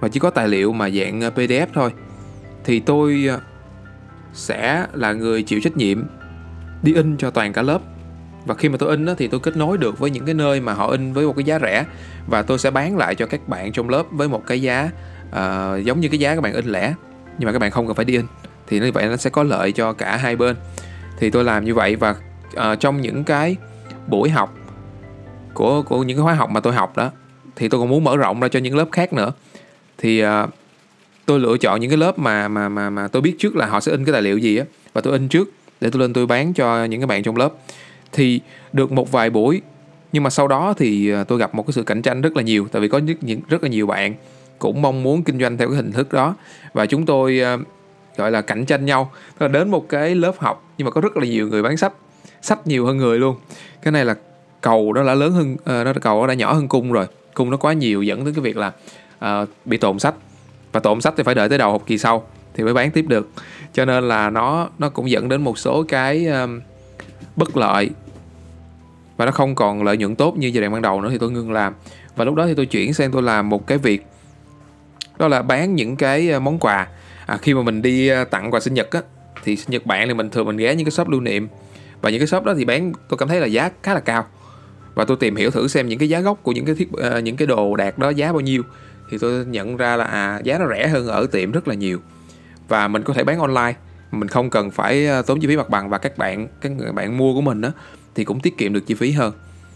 và 0.00 0.08
chỉ 0.08 0.20
có 0.20 0.30
tài 0.30 0.48
liệu 0.48 0.72
mà 0.72 0.90
dạng 0.90 1.20
ờ, 1.20 1.30
pdf 1.34 1.66
thôi 1.74 1.92
thì 2.64 2.80
tôi 2.80 3.28
sẽ 4.32 4.86
là 4.92 5.12
người 5.12 5.42
chịu 5.42 5.60
trách 5.62 5.76
nhiệm 5.76 6.02
đi 6.82 6.94
in 6.94 7.16
cho 7.16 7.30
toàn 7.30 7.52
cả 7.52 7.62
lớp 7.62 7.78
và 8.46 8.54
khi 8.54 8.68
mà 8.68 8.76
tôi 8.76 8.90
in 8.90 9.06
đó, 9.06 9.14
thì 9.18 9.28
tôi 9.28 9.40
kết 9.40 9.56
nối 9.56 9.78
được 9.78 9.98
với 9.98 10.10
những 10.10 10.24
cái 10.24 10.34
nơi 10.34 10.60
mà 10.60 10.72
họ 10.72 10.90
in 10.90 11.12
với 11.12 11.26
một 11.26 11.36
cái 11.36 11.44
giá 11.44 11.58
rẻ. 11.58 11.84
Và 12.26 12.42
tôi 12.42 12.58
sẽ 12.58 12.70
bán 12.70 12.96
lại 12.96 13.14
cho 13.14 13.26
các 13.26 13.48
bạn 13.48 13.72
trong 13.72 13.88
lớp 13.88 14.06
với 14.10 14.28
một 14.28 14.46
cái 14.46 14.62
giá 14.62 14.90
uh, 15.28 15.84
giống 15.84 16.00
như 16.00 16.08
cái 16.08 16.18
giá 16.20 16.34
các 16.34 16.40
bạn 16.40 16.52
in 16.52 16.66
lẻ 16.66 16.94
nhưng 17.38 17.46
mà 17.46 17.52
các 17.52 17.58
bạn 17.58 17.70
không 17.70 17.86
cần 17.86 17.96
phải 17.96 18.04
đi 18.04 18.16
in. 18.16 18.26
Thì 18.66 18.80
như 18.80 18.92
vậy 18.92 19.06
nó 19.06 19.16
sẽ 19.16 19.30
có 19.30 19.42
lợi 19.42 19.72
cho 19.72 19.92
cả 19.92 20.16
hai 20.16 20.36
bên. 20.36 20.56
Thì 21.18 21.30
tôi 21.30 21.44
làm 21.44 21.64
như 21.64 21.74
vậy 21.74 21.96
và 21.96 22.14
uh, 22.56 22.80
trong 22.80 23.00
những 23.00 23.24
cái 23.24 23.56
buổi 24.06 24.30
học 24.30 24.54
của 25.54 25.82
của 25.82 26.02
những 26.02 26.16
cái 26.16 26.22
khóa 26.22 26.34
học 26.34 26.50
mà 26.50 26.60
tôi 26.60 26.72
học 26.72 26.96
đó 26.96 27.10
thì 27.56 27.68
tôi 27.68 27.80
còn 27.80 27.88
muốn 27.88 28.04
mở 28.04 28.16
rộng 28.16 28.40
ra 28.40 28.48
cho 28.48 28.60
những 28.60 28.76
lớp 28.76 28.88
khác 28.92 29.12
nữa. 29.12 29.32
Thì 29.98 30.24
uh, 30.24 30.28
tôi 31.26 31.40
lựa 31.40 31.56
chọn 31.56 31.80
những 31.80 31.90
cái 31.90 31.96
lớp 31.96 32.18
mà 32.18 32.48
mà 32.48 32.68
mà 32.68 32.90
mà 32.90 33.08
tôi 33.08 33.22
biết 33.22 33.36
trước 33.38 33.56
là 33.56 33.66
họ 33.66 33.80
sẽ 33.80 33.92
in 33.92 34.04
cái 34.04 34.12
tài 34.12 34.22
liệu 34.22 34.38
gì 34.38 34.56
á 34.56 34.64
và 34.92 35.00
tôi 35.00 35.12
in 35.12 35.28
trước 35.28 35.48
để 35.80 35.90
tôi 35.90 36.00
lên 36.00 36.12
tôi 36.12 36.26
bán 36.26 36.54
cho 36.54 36.84
những 36.84 37.00
cái 37.00 37.06
bạn 37.06 37.22
trong 37.22 37.36
lớp 37.36 37.50
thì 38.14 38.40
được 38.72 38.92
một 38.92 39.12
vài 39.12 39.30
buổi. 39.30 39.62
Nhưng 40.12 40.22
mà 40.22 40.30
sau 40.30 40.48
đó 40.48 40.74
thì 40.76 41.10
à, 41.12 41.24
tôi 41.24 41.38
gặp 41.38 41.54
một 41.54 41.66
cái 41.66 41.72
sự 41.72 41.82
cạnh 41.82 42.02
tranh 42.02 42.20
rất 42.20 42.36
là 42.36 42.42
nhiều 42.42 42.68
tại 42.72 42.82
vì 42.82 42.88
có 42.88 42.98
những 43.20 43.40
rất 43.48 43.62
là 43.62 43.68
nhiều 43.68 43.86
bạn 43.86 44.14
cũng 44.58 44.82
mong 44.82 45.02
muốn 45.02 45.22
kinh 45.22 45.40
doanh 45.40 45.56
theo 45.56 45.68
cái 45.68 45.76
hình 45.76 45.92
thức 45.92 46.12
đó. 46.12 46.34
Và 46.72 46.86
chúng 46.86 47.06
tôi 47.06 47.40
à, 47.40 47.56
gọi 48.16 48.30
là 48.30 48.40
cạnh 48.40 48.66
tranh 48.66 48.84
nhau. 48.84 49.10
Tức 49.38 49.46
là 49.46 49.52
đến 49.52 49.70
một 49.70 49.88
cái 49.88 50.14
lớp 50.14 50.34
học 50.38 50.72
nhưng 50.78 50.84
mà 50.84 50.90
có 50.90 51.00
rất 51.00 51.16
là 51.16 51.26
nhiều 51.26 51.48
người 51.48 51.62
bán 51.62 51.76
sách 51.76 51.92
sách 52.42 52.66
nhiều 52.66 52.86
hơn 52.86 52.96
người 52.96 53.18
luôn. 53.18 53.36
Cái 53.82 53.92
này 53.92 54.04
là 54.04 54.14
cầu 54.60 54.92
đó 54.92 55.04
đã 55.04 55.14
lớn 55.14 55.32
hơn 55.32 55.56
à, 55.64 55.84
nó 55.84 55.92
cầu 56.02 56.20
nó 56.20 56.26
đã 56.26 56.34
nhỏ 56.34 56.52
hơn 56.52 56.68
cung 56.68 56.92
rồi. 56.92 57.06
Cung 57.34 57.50
nó 57.50 57.56
quá 57.56 57.72
nhiều 57.72 58.02
dẫn 58.02 58.24
đến 58.24 58.34
cái 58.34 58.42
việc 58.42 58.56
là 58.56 58.72
uh, 59.42 59.48
bị 59.64 59.76
tồn 59.76 59.98
sách. 59.98 60.14
Và 60.72 60.80
tồn 60.80 61.00
sách 61.00 61.14
thì 61.16 61.22
phải 61.22 61.34
đợi 61.34 61.48
tới 61.48 61.58
đầu 61.58 61.72
học 61.72 61.82
kỳ 61.86 61.98
sau 61.98 62.26
thì 62.54 62.64
mới 62.64 62.74
bán 62.74 62.90
tiếp 62.90 63.04
được. 63.08 63.28
Cho 63.72 63.84
nên 63.84 64.08
là 64.08 64.30
nó 64.30 64.68
nó 64.78 64.88
cũng 64.88 65.10
dẫn 65.10 65.28
đến 65.28 65.42
một 65.42 65.58
số 65.58 65.84
cái 65.88 66.26
um, 66.26 66.60
bất 67.36 67.56
lợi 67.56 67.90
và 69.16 69.24
nó 69.24 69.30
không 69.30 69.54
còn 69.54 69.82
lợi 69.82 69.96
nhuận 69.96 70.16
tốt 70.16 70.36
như 70.36 70.48
giai 70.48 70.60
đoạn 70.60 70.72
ban 70.72 70.82
đầu 70.82 71.00
nữa 71.00 71.08
thì 71.12 71.18
tôi 71.18 71.30
ngưng 71.30 71.52
làm. 71.52 71.74
Và 72.16 72.24
lúc 72.24 72.34
đó 72.34 72.46
thì 72.46 72.54
tôi 72.54 72.66
chuyển 72.66 72.94
sang 72.94 73.10
tôi 73.12 73.22
làm 73.22 73.48
một 73.48 73.66
cái 73.66 73.78
việc 73.78 74.06
đó 75.18 75.28
là 75.28 75.42
bán 75.42 75.74
những 75.74 75.96
cái 75.96 76.30
ờ, 76.30 76.40
món 76.40 76.58
quà. 76.58 76.88
À, 77.26 77.36
khi 77.36 77.54
mà 77.54 77.62
mình 77.62 77.82
đi 77.82 78.08
ờ, 78.08 78.24
tặng 78.24 78.50
quà 78.50 78.60
sinh 78.60 78.74
nhật 78.74 78.90
á 78.90 79.00
thì 79.44 79.56
sinh 79.56 79.70
nhật 79.70 79.86
bạn 79.86 80.08
thì 80.08 80.14
mình 80.14 80.30
thường 80.30 80.46
mình 80.46 80.56
ghé 80.56 80.74
những 80.74 80.84
cái 80.84 80.92
shop 80.92 81.08
lưu 81.08 81.20
niệm. 81.20 81.48
Và 82.00 82.10
những 82.10 82.20
cái 82.20 82.26
shop 82.26 82.44
đó 82.44 82.54
thì 82.56 82.64
bán 82.64 82.92
tôi 83.08 83.18
cảm 83.18 83.28
thấy 83.28 83.40
là 83.40 83.46
giá 83.46 83.70
khá 83.82 83.94
là 83.94 84.00
cao. 84.00 84.26
Và 84.94 85.04
tôi 85.04 85.16
tìm 85.20 85.36
hiểu 85.36 85.50
thử 85.50 85.68
xem 85.68 85.88
những 85.88 85.98
cái 85.98 86.08
giá 86.08 86.20
gốc 86.20 86.38
của 86.42 86.52
những 86.52 86.64
cái 86.64 86.74
thiết 86.74 86.88
uh, 86.92 87.22
những 87.22 87.36
cái 87.36 87.46
đồ 87.46 87.76
đạc 87.76 87.98
đó 87.98 88.08
giá 88.10 88.32
bao 88.32 88.40
nhiêu. 88.40 88.62
Thì 89.10 89.18
tôi 89.18 89.44
nhận 89.44 89.76
ra 89.76 89.96
là 89.96 90.04
à 90.04 90.40
giá 90.44 90.58
nó 90.58 90.66
rẻ 90.68 90.88
hơn 90.88 91.06
ở 91.06 91.26
tiệm 91.26 91.52
rất 91.52 91.68
là 91.68 91.74
nhiều. 91.74 91.98
Và 92.68 92.88
mình 92.88 93.02
có 93.02 93.14
thể 93.14 93.24
bán 93.24 93.38
online. 93.38 93.74
Mình 94.10 94.28
không 94.28 94.50
cần 94.50 94.70
phải 94.70 95.08
tốn 95.26 95.40
chi 95.40 95.48
phí 95.48 95.56
mặt 95.56 95.70
bằng 95.70 95.88
và 95.88 95.98
các 95.98 96.18
bạn 96.18 96.48
các 96.60 96.72
người 96.72 96.92
bạn 96.92 97.16
mua 97.16 97.34
của 97.34 97.40
mình 97.40 97.60
đó 97.60 97.68
thì 98.14 98.24
cũng 98.24 98.40
tiết 98.40 98.58
kiệm 98.58 98.72
được 98.72 98.86
chi 98.86 98.94
phí 98.94 99.12
hơn. 99.12 99.32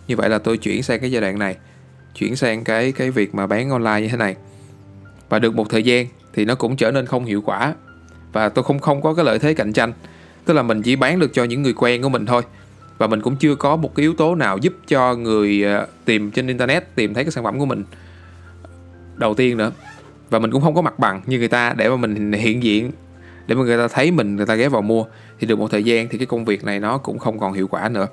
Như 0.09 0.17
vậy 0.17 0.29
là 0.29 0.39
tôi 0.39 0.59
chuyển 0.59 0.83
sang 0.83 1.01
cái 1.01 1.11
giai 1.11 1.21
đoạn 1.21 1.39
này, 1.39 1.57
chuyển 2.15 2.37
sang 2.37 2.65
cái 2.65 2.93
cái 2.93 3.11
việc 3.11 3.35
mà 3.35 3.47
bán 3.47 3.71
online 3.71 4.01
như 4.01 4.09
thế 4.09 4.17
này. 4.17 4.37
Và 5.29 5.39
được 5.39 5.55
một 5.55 5.71
thời 5.71 5.83
gian 5.83 6.07
thì 6.33 6.45
nó 6.45 6.55
cũng 6.55 6.77
trở 6.77 6.91
nên 6.91 7.07
không 7.07 7.25
hiệu 7.25 7.43
quả. 7.45 7.75
Và 8.33 8.49
tôi 8.49 8.65
không 8.65 8.79
không 8.79 9.03
có 9.03 9.15
cái 9.15 9.25
lợi 9.25 9.39
thế 9.39 9.55
cạnh 9.55 9.73
tranh. 9.73 9.93
Tức 10.45 10.55
là 10.55 10.63
mình 10.63 10.83
chỉ 10.83 10.97
bán 10.97 11.19
được 11.19 11.35
cho 11.35 11.45
những 11.45 11.63
người 11.63 11.73
quen 11.73 12.03
của 12.03 12.09
mình 12.09 12.27
thôi. 12.27 12.43
Và 12.99 13.07
mình 13.07 13.21
cũng 13.21 13.37
chưa 13.37 13.55
có 13.55 13.77
một 13.77 13.95
cái 13.95 14.03
yếu 14.03 14.15
tố 14.15 14.35
nào 14.35 14.59
giúp 14.59 14.75
cho 14.89 15.15
người 15.15 15.63
ờ, 15.63 15.87
tìm 16.05 16.31
trên 16.31 16.47
internet 16.47 16.95
tìm 16.95 17.15
thấy 17.15 17.25
cái 17.25 17.31
sản 17.31 17.45
phẩm 17.45 17.59
của 17.59 17.67
mình 17.67 17.85
đầu 19.17 19.35
tiên 19.35 19.57
nữa. 19.57 19.73
Và 20.31 20.39
mình 20.39 20.51
cũng 20.51 20.63
không 20.63 20.75
có 20.75 20.83
mặt 20.83 20.99
bằng 20.99 21.23
như 21.27 21.39
người 21.39 21.49
ta 21.49 21.75
để 21.77 21.89
mà 21.89 21.97
mình 21.97 22.33
hiện 22.33 22.63
diện, 22.63 22.91
để 23.47 23.55
mà 23.55 23.63
người 23.63 23.79
ta 23.79 23.89
thấy 23.89 24.11
mình, 24.11 24.37
người 24.37 24.47
ta 24.47 24.55
ghé 24.55 24.69
vào 24.69 24.83
mua. 24.83 25.05
Thì 25.41 25.47
được 25.47 25.59
một 25.59 25.71
thời 25.71 25.85
gian 25.85 26.09
thì 26.09 26.19
cái 26.19 26.27
công 26.27 26.45
việc 26.45 26.65
này 26.65 26.81
nó 26.81 26.99
cũng 26.99 27.19
không 27.19 27.39
còn 27.39 27.53
hiệu 27.53 27.69
quả 27.69 27.89
nữa 27.89 28.07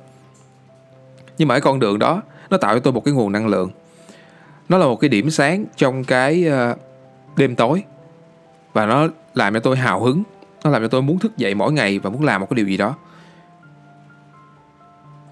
nhưng 1.38 1.48
mà 1.48 1.54
cái 1.54 1.62
con 1.62 1.80
đường 1.80 2.00
đó 2.00 2.22
nó 2.50 2.58
tạo 2.58 2.74
cho 2.74 2.80
tôi 2.80 2.94
một 2.94 3.06
cái 3.06 3.14
nguồn 3.14 3.32
năng 3.32 3.48
lượng. 3.48 3.70
Nó 4.70 4.78
là 4.78 4.86
một 4.86 4.96
cái 4.96 5.10
điểm 5.10 5.30
sáng 5.30 5.66
trong 5.76 6.04
cái 6.04 6.46
ờ, 6.48 6.76
đêm 7.38 7.56
tối. 7.56 7.84
Và 8.74 8.86
nó 8.86 9.08
làm 9.34 9.54
cho 9.54 9.60
tôi 9.60 9.78
hào 9.78 10.04
hứng 10.04 10.24
nó 10.64 10.72
làm 10.72 10.82
cho 10.82 10.88
tôi 10.88 11.02
muốn 11.02 11.20
thức 11.20 11.38
dậy 11.38 11.56
mỗi 11.56 11.74
ngày 11.74 12.00
và 12.00 12.10
muốn 12.10 12.24
làm 12.24 12.42
một 12.42 12.48
cái 12.50 12.56
điều 12.56 12.68
gì 12.68 12.78
đó. 12.78 12.96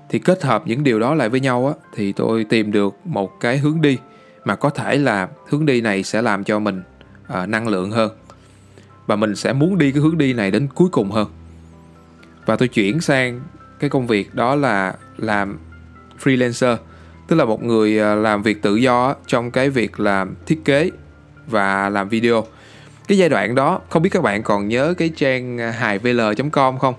Thì 0.10 0.20
kết 0.20 0.44
hợp 0.44 0.64
những 0.66 0.84
điều 0.84 1.00
đó 1.00 1.16
lại 1.16 1.30
với 1.30 1.40
nhau 1.40 1.68
á 1.68 1.74
thì 1.96 2.12
tôi 2.12 2.44
tìm 2.44 2.72
được 2.72 2.96
một 3.04 3.40
cái 3.40 3.58
hướng 3.58 3.82
đi 3.82 3.98
mà 4.46 4.56
có 4.56 4.70
thể 4.70 4.98
là 4.98 5.28
hướng 5.50 5.66
đi 5.66 5.82
này 5.82 6.04
sẽ 6.04 6.22
làm 6.22 6.44
cho 6.44 6.60
mình 6.60 6.84
à, 7.28 7.46
năng 7.46 7.68
lượng 7.68 7.92
hơn. 7.92 8.12
Và 9.08 9.16
mình 9.16 9.36
sẽ 9.36 9.54
muốn 9.54 9.78
đi 9.78 9.92
cái 9.92 10.02
hướng 10.02 10.18
đi 10.18 10.34
này 10.34 10.52
đến 10.52 10.68
cuối 10.76 10.90
cùng 10.92 11.12
hơn. 11.12 11.28
Và 12.46 12.56
tôi 12.56 12.68
chuyển 12.68 13.02
sang 13.02 13.42
cái 13.80 13.90
công 13.90 14.08
việc 14.08 14.36
đó 14.36 14.56
là 14.56 14.94
làm 15.18 15.60
freelancer, 16.24 16.78
tức 17.28 17.36
là 17.36 17.46
một 17.46 17.64
người 17.64 18.00
à, 18.00 18.16
làm 18.16 18.44
việc 18.44 18.62
tự 18.62 18.76
do 18.76 19.16
trong 19.28 19.52
cái 19.52 19.70
việc 19.70 20.00
làm 20.00 20.36
thiết 20.46 20.66
kế 20.66 20.92
và 21.48 21.90
làm 21.90 22.10
video. 22.10 22.46
Cái 23.08 23.18
giai 23.18 23.30
đoạn 23.30 23.56
đó, 23.56 23.82
không 23.90 24.02
biết 24.02 24.10
các 24.10 24.24
bạn 24.24 24.44
còn 24.44 24.68
nhớ 24.68 24.94
cái 24.98 25.10
trang 25.16 25.62
à, 25.62 25.72
hài 25.72 26.00
vl.com 26.00 26.78
không? 26.80 26.96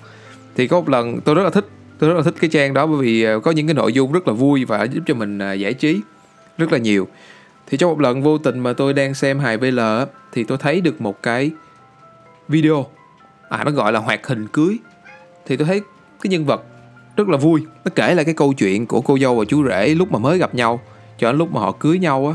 Thì 0.56 0.66
có 0.66 0.80
một 0.80 0.88
lần 0.88 1.20
tôi 1.20 1.34
rất 1.34 1.42
là 1.42 1.50
thích, 1.50 1.68
tôi 1.98 2.10
rất 2.10 2.16
là 2.16 2.22
thích 2.22 2.34
cái 2.40 2.50
trang 2.50 2.74
đó 2.74 2.86
bởi 2.86 2.96
vì 2.96 3.24
à, 3.24 3.34
có 3.42 3.50
những 3.50 3.66
cái 3.66 3.74
nội 3.74 3.92
dung 3.92 4.12
rất 4.12 4.28
là 4.28 4.34
vui 4.34 4.64
và 4.64 4.84
giúp 4.84 5.02
cho 5.06 5.14
mình 5.14 5.38
giải 5.58 5.74
trí 5.74 6.00
rất 6.58 6.72
là 6.72 6.78
nhiều. 6.78 7.08
Thì 7.66 7.76
trong 7.78 7.90
một 7.90 8.00
lần 8.00 8.22
vô 8.22 8.38
tình 8.38 8.58
mà 8.58 8.72
tôi 8.72 8.92
đang 8.92 9.14
xem 9.14 9.38
hài 9.38 9.56
VL 9.56 9.80
thì 10.32 10.44
tôi 10.44 10.58
thấy 10.58 10.80
được 10.80 11.00
một 11.00 11.22
cái 11.22 11.50
video. 12.48 12.86
À 13.48 13.64
nó 13.64 13.70
gọi 13.70 13.92
là 13.92 14.00
hoạt 14.00 14.26
hình 14.26 14.46
cưới. 14.48 14.78
Thì 15.46 15.56
tôi 15.56 15.66
thấy 15.66 15.80
cái 16.22 16.30
nhân 16.30 16.44
vật 16.46 16.62
rất 17.16 17.28
là 17.28 17.36
vui. 17.36 17.62
Nó 17.84 17.90
kể 17.94 18.14
lại 18.14 18.24
cái 18.24 18.34
câu 18.34 18.52
chuyện 18.52 18.86
của 18.86 19.00
cô 19.00 19.18
dâu 19.18 19.36
và 19.36 19.44
chú 19.44 19.68
rể 19.68 19.94
lúc 19.94 20.12
mà 20.12 20.18
mới 20.18 20.38
gặp 20.38 20.54
nhau, 20.54 20.80
cho 21.18 21.32
đến 21.32 21.38
lúc 21.38 21.52
mà 21.52 21.60
họ 21.60 21.72
cưới 21.72 21.98
nhau 21.98 22.26
á. 22.28 22.34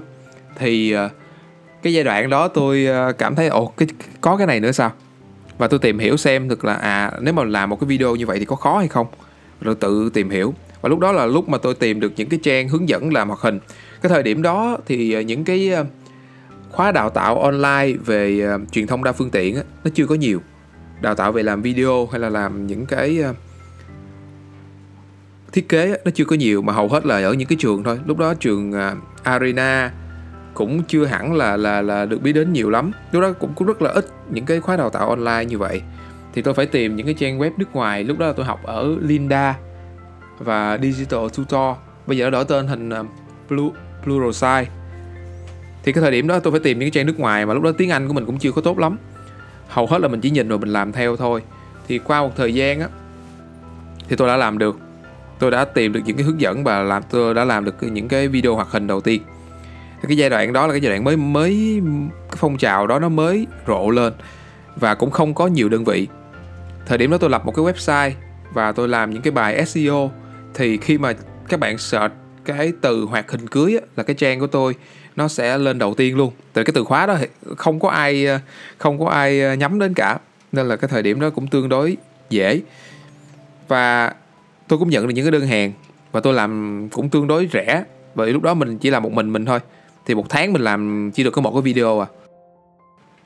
Thì 0.56 0.92
ờ, 0.92 1.10
cái 1.84 1.94
giai 1.94 2.04
đoạn 2.04 2.30
đó 2.30 2.48
tôi 2.48 2.86
ờ, 2.86 3.12
cảm 3.12 3.36
thấy, 3.36 3.48
ồ, 3.48 3.66
cái, 3.78 3.88
có 4.22 4.38
cái 4.38 4.48
này 4.48 4.60
nữa 4.60 4.72
sao? 4.72 4.92
Và 5.58 5.68
tôi 5.68 5.80
tìm 5.80 6.00
hiểu 6.00 6.18
xem 6.18 6.50
thực 6.50 6.66
là 6.66 6.74
à 6.74 7.12
nếu 7.22 7.34
mà 7.34 7.44
làm 7.44 7.70
một 7.70 7.80
cái 7.80 7.88
video 7.88 8.16
như 8.16 8.26
vậy 8.26 8.40
thì 8.40 8.46
có 8.46 8.56
khó 8.56 8.78
hay 8.78 8.88
không? 8.88 9.08
Rồi 9.62 9.76
tự 9.76 10.10
tìm 10.14 10.30
hiểu. 10.30 10.54
Và 10.82 10.90
lúc 10.90 11.00
đó 11.00 11.12
là 11.12 11.26
lúc 11.26 11.50
mà 11.50 11.58
tôi 11.58 11.74
tìm 11.74 12.00
được 12.00 12.14
những 12.16 12.30
cái 12.30 12.40
trang 12.44 12.70
hướng 12.70 12.90
dẫn 12.90 13.14
làm 13.14 13.28
hoạt 13.28 13.40
hình. 13.40 13.60
Cái 14.02 14.10
thời 14.10 14.24
điểm 14.24 14.42
đó 14.42 14.78
thì 14.86 15.14
ờ, 15.14 15.22
những 15.22 15.44
cái 15.44 15.72
khóa 16.72 16.92
đào 16.92 17.10
tạo 17.10 17.42
online 17.42 17.94
về 18.06 18.48
truyền 18.72 18.88
thông 18.88 19.04
đa 19.04 19.12
phương 19.12 19.30
tiện 19.30 19.56
nó 19.56 19.92
chưa 19.94 20.06
có 20.06 20.16
nhiều. 20.16 20.42
Đào 21.02 21.16
tạo 21.16 21.32
về 21.32 21.44
làm 21.44 21.62
video 21.62 22.08
hay 22.12 22.20
là 22.20 22.30
làm 22.30 22.68
những 22.68 22.86
cái 22.86 23.24
thiết 25.52 25.70
kế 25.70 25.98
nó 26.06 26.12
chưa 26.16 26.26
có 26.26 26.36
nhiều 26.36 26.62
mà 26.62 26.74
hầu 26.74 26.88
hết 26.88 27.06
là 27.06 27.16
ở 27.16 27.34
những 27.34 27.48
cái 27.48 27.58
trường 27.60 27.84
thôi. 27.84 28.00
Lúc 28.06 28.18
đó 28.18 28.34
trường 28.34 28.74
à, 28.74 28.96
arena 29.24 29.92
cũng 30.54 30.84
chưa 30.84 31.06
hẳn 31.06 31.34
là 31.34 31.58
là 31.58 31.82
là 31.82 32.06
được 32.06 32.22
biết 32.22 32.34
đến 32.34 32.54
nhiều 32.54 32.70
lắm. 32.70 32.92
Lúc 33.12 33.22
đó 33.22 33.34
cũng 33.40 33.54
cũng 33.56 33.68
rất 33.68 33.82
là 33.82 33.92
ít 33.92 34.06
những 34.30 34.46
cái 34.46 34.60
khóa 34.60 34.78
đào 34.78 34.90
tạo 34.90 35.10
online 35.10 35.46
như 35.46 35.58
vậy. 35.58 35.82
Thì 36.34 36.42
tôi 36.42 36.54
phải 36.54 36.66
tìm 36.66 36.96
những 36.96 37.06
cái 37.06 37.16
trang 37.20 37.40
web 37.40 37.52
nước 37.58 37.76
ngoài. 37.76 38.04
Lúc 38.04 38.18
đó 38.20 38.28
là 38.28 38.34
tôi 38.34 38.46
học 38.46 38.60
ở 38.64 38.96
Linda 39.02 39.58
và 40.40 40.78
Digital 40.82 41.28
Tutor. 41.38 41.78
Bây 42.08 42.18
giờ 42.18 42.26
nó 42.26 42.30
đổi 42.30 42.46
tên 42.46 42.68
thành 42.68 42.90
blue 42.90 42.98
à, 42.98 43.04
Blue 43.50 43.70
Pluralsight. 44.04 44.72
Thì 45.84 45.92
cái 45.92 46.02
thời 46.02 46.12
điểm 46.12 46.28
đó 46.28 46.40
tôi 46.40 46.52
phải 46.52 46.60
tìm 46.60 46.80
những 46.80 46.88
cái 46.88 46.92
trang 46.92 47.06
nước 47.06 47.20
ngoài 47.20 47.46
mà 47.46 47.54
lúc 47.54 47.64
đó 47.64 47.72
tiếng 47.78 47.90
Anh 47.90 48.08
của 48.08 48.14
mình 48.14 48.26
cũng 48.26 48.40
chưa 48.40 48.52
có 48.52 48.62
tốt 48.62 48.80
lắm. 48.80 48.98
Hầu 49.68 49.88
hết 49.88 50.02
là 50.02 50.08
mình 50.08 50.22
chỉ 50.22 50.30
nhìn 50.30 50.48
rồi 50.48 50.60
mình 50.60 50.70
làm 50.70 50.92
theo 50.92 51.16
thôi. 51.16 51.42
Thì 51.88 52.00
qua 52.00 52.22
một 52.22 52.32
thời 52.36 52.54
gian 52.54 52.80
á, 52.80 52.88
thì 54.10 54.16
tôi 54.16 54.28
đã 54.28 54.38
làm 54.38 54.58
được 54.58 54.80
tôi 55.40 55.52
đã 55.52 55.66
tìm 55.66 55.94
được 55.94 56.00
những 56.06 56.18
cái 56.18 56.26
hướng 56.26 56.42
dẫn 56.42 56.64
và 56.64 56.82
làm 56.82 57.04
tôi 57.10 57.34
đã 57.34 57.46
làm 57.46 57.66
được 57.66 57.84
những 57.84 58.08
cái 58.08 58.28
video 58.28 58.56
hoạt 58.56 58.68
hình 58.72 58.88
đầu 58.88 59.02
tiên. 59.02 59.22
Cái 60.08 60.18
giai 60.18 60.30
đoạn 60.30 60.54
đó 60.54 60.68
là 60.68 60.74
cái 60.74 60.82
giai 60.82 60.90
đoạn 60.90 61.04
mới 61.04 61.18
mới 61.18 61.82
cái 62.30 62.38
phong 62.38 62.58
trào 62.58 62.88
đó 62.88 63.00
nó 63.00 63.10
mới 63.10 63.48
rộ 63.68 63.90
lên 63.90 64.14
và 64.76 64.96
cũng 64.96 65.12
không 65.12 65.34
có 65.34 65.48
nhiều 65.48 65.70
đơn 65.70 65.84
vị. 65.84 66.08
Thời 66.86 66.98
điểm 66.98 67.12
đó 67.12 67.18
tôi 67.18 67.30
lập 67.30 67.46
một 67.46 67.56
cái 67.56 67.66
website 67.66 68.12
và 68.54 68.72
tôi 68.72 68.88
làm 68.88 69.12
những 69.12 69.22
cái 69.22 69.32
bài 69.32 69.66
SEO 69.66 70.12
thì 70.54 70.78
khi 70.78 70.98
mà 70.98 71.14
các 71.50 71.60
bạn 71.60 71.78
search 71.78 72.14
cái 72.46 72.74
từ 72.82 73.06
hoạt 73.06 73.32
hình 73.32 73.48
cưới 73.48 73.78
á, 73.82 73.88
là 73.96 74.04
cái 74.04 74.16
trang 74.16 74.40
của 74.40 74.48
tôi 74.48 74.76
nó 75.16 75.28
sẽ 75.28 75.58
lên 75.58 75.80
đầu 75.80 75.94
tiên 75.94 76.18
luôn. 76.18 76.34
Từ 76.54 76.64
cái 76.64 76.72
từ 76.74 76.84
khóa 76.84 77.06
đó 77.06 77.16
thì 77.20 77.28
không 77.58 77.80
có 77.80 77.90
ai 77.90 78.28
không 78.78 79.00
có 79.00 79.10
ai 79.10 79.58
nhắm 79.58 79.80
đến 79.80 79.94
cả. 79.94 80.18
Nên 80.52 80.68
là 80.68 80.76
cái 80.76 80.88
thời 80.88 81.04
điểm 81.04 81.20
đó 81.20 81.30
cũng 81.30 81.48
tương 81.48 81.70
đối 81.70 81.98
dễ. 82.30 82.62
Và 83.68 84.14
tôi 84.70 84.80
cũng 84.80 84.90
nhận 84.90 85.08
được 85.08 85.14
những 85.14 85.26
cái 85.26 85.32
đơn 85.32 85.48
hàng 85.48 85.72
và 86.12 86.20
tôi 86.20 86.34
làm 86.34 86.88
cũng 86.92 87.10
tương 87.10 87.28
đối 87.28 87.50
rẻ. 87.54 87.84
Bởi 88.16 88.32
lúc 88.32 88.44
đó 88.44 88.54
mình 88.54 88.78
chỉ 88.78 88.90
làm 88.90 89.04
một 89.04 89.12
mình 89.12 89.34
mình 89.34 89.46
thôi. 89.46 89.60
Thì 90.06 90.16
một 90.16 90.30
tháng 90.30 90.54
mình 90.54 90.62
làm 90.62 91.12
chỉ 91.12 91.24
được 91.24 91.32
có 91.32 91.42
một 91.42 91.52
cái 91.54 91.62
video 91.62 92.00
à. 92.00 92.08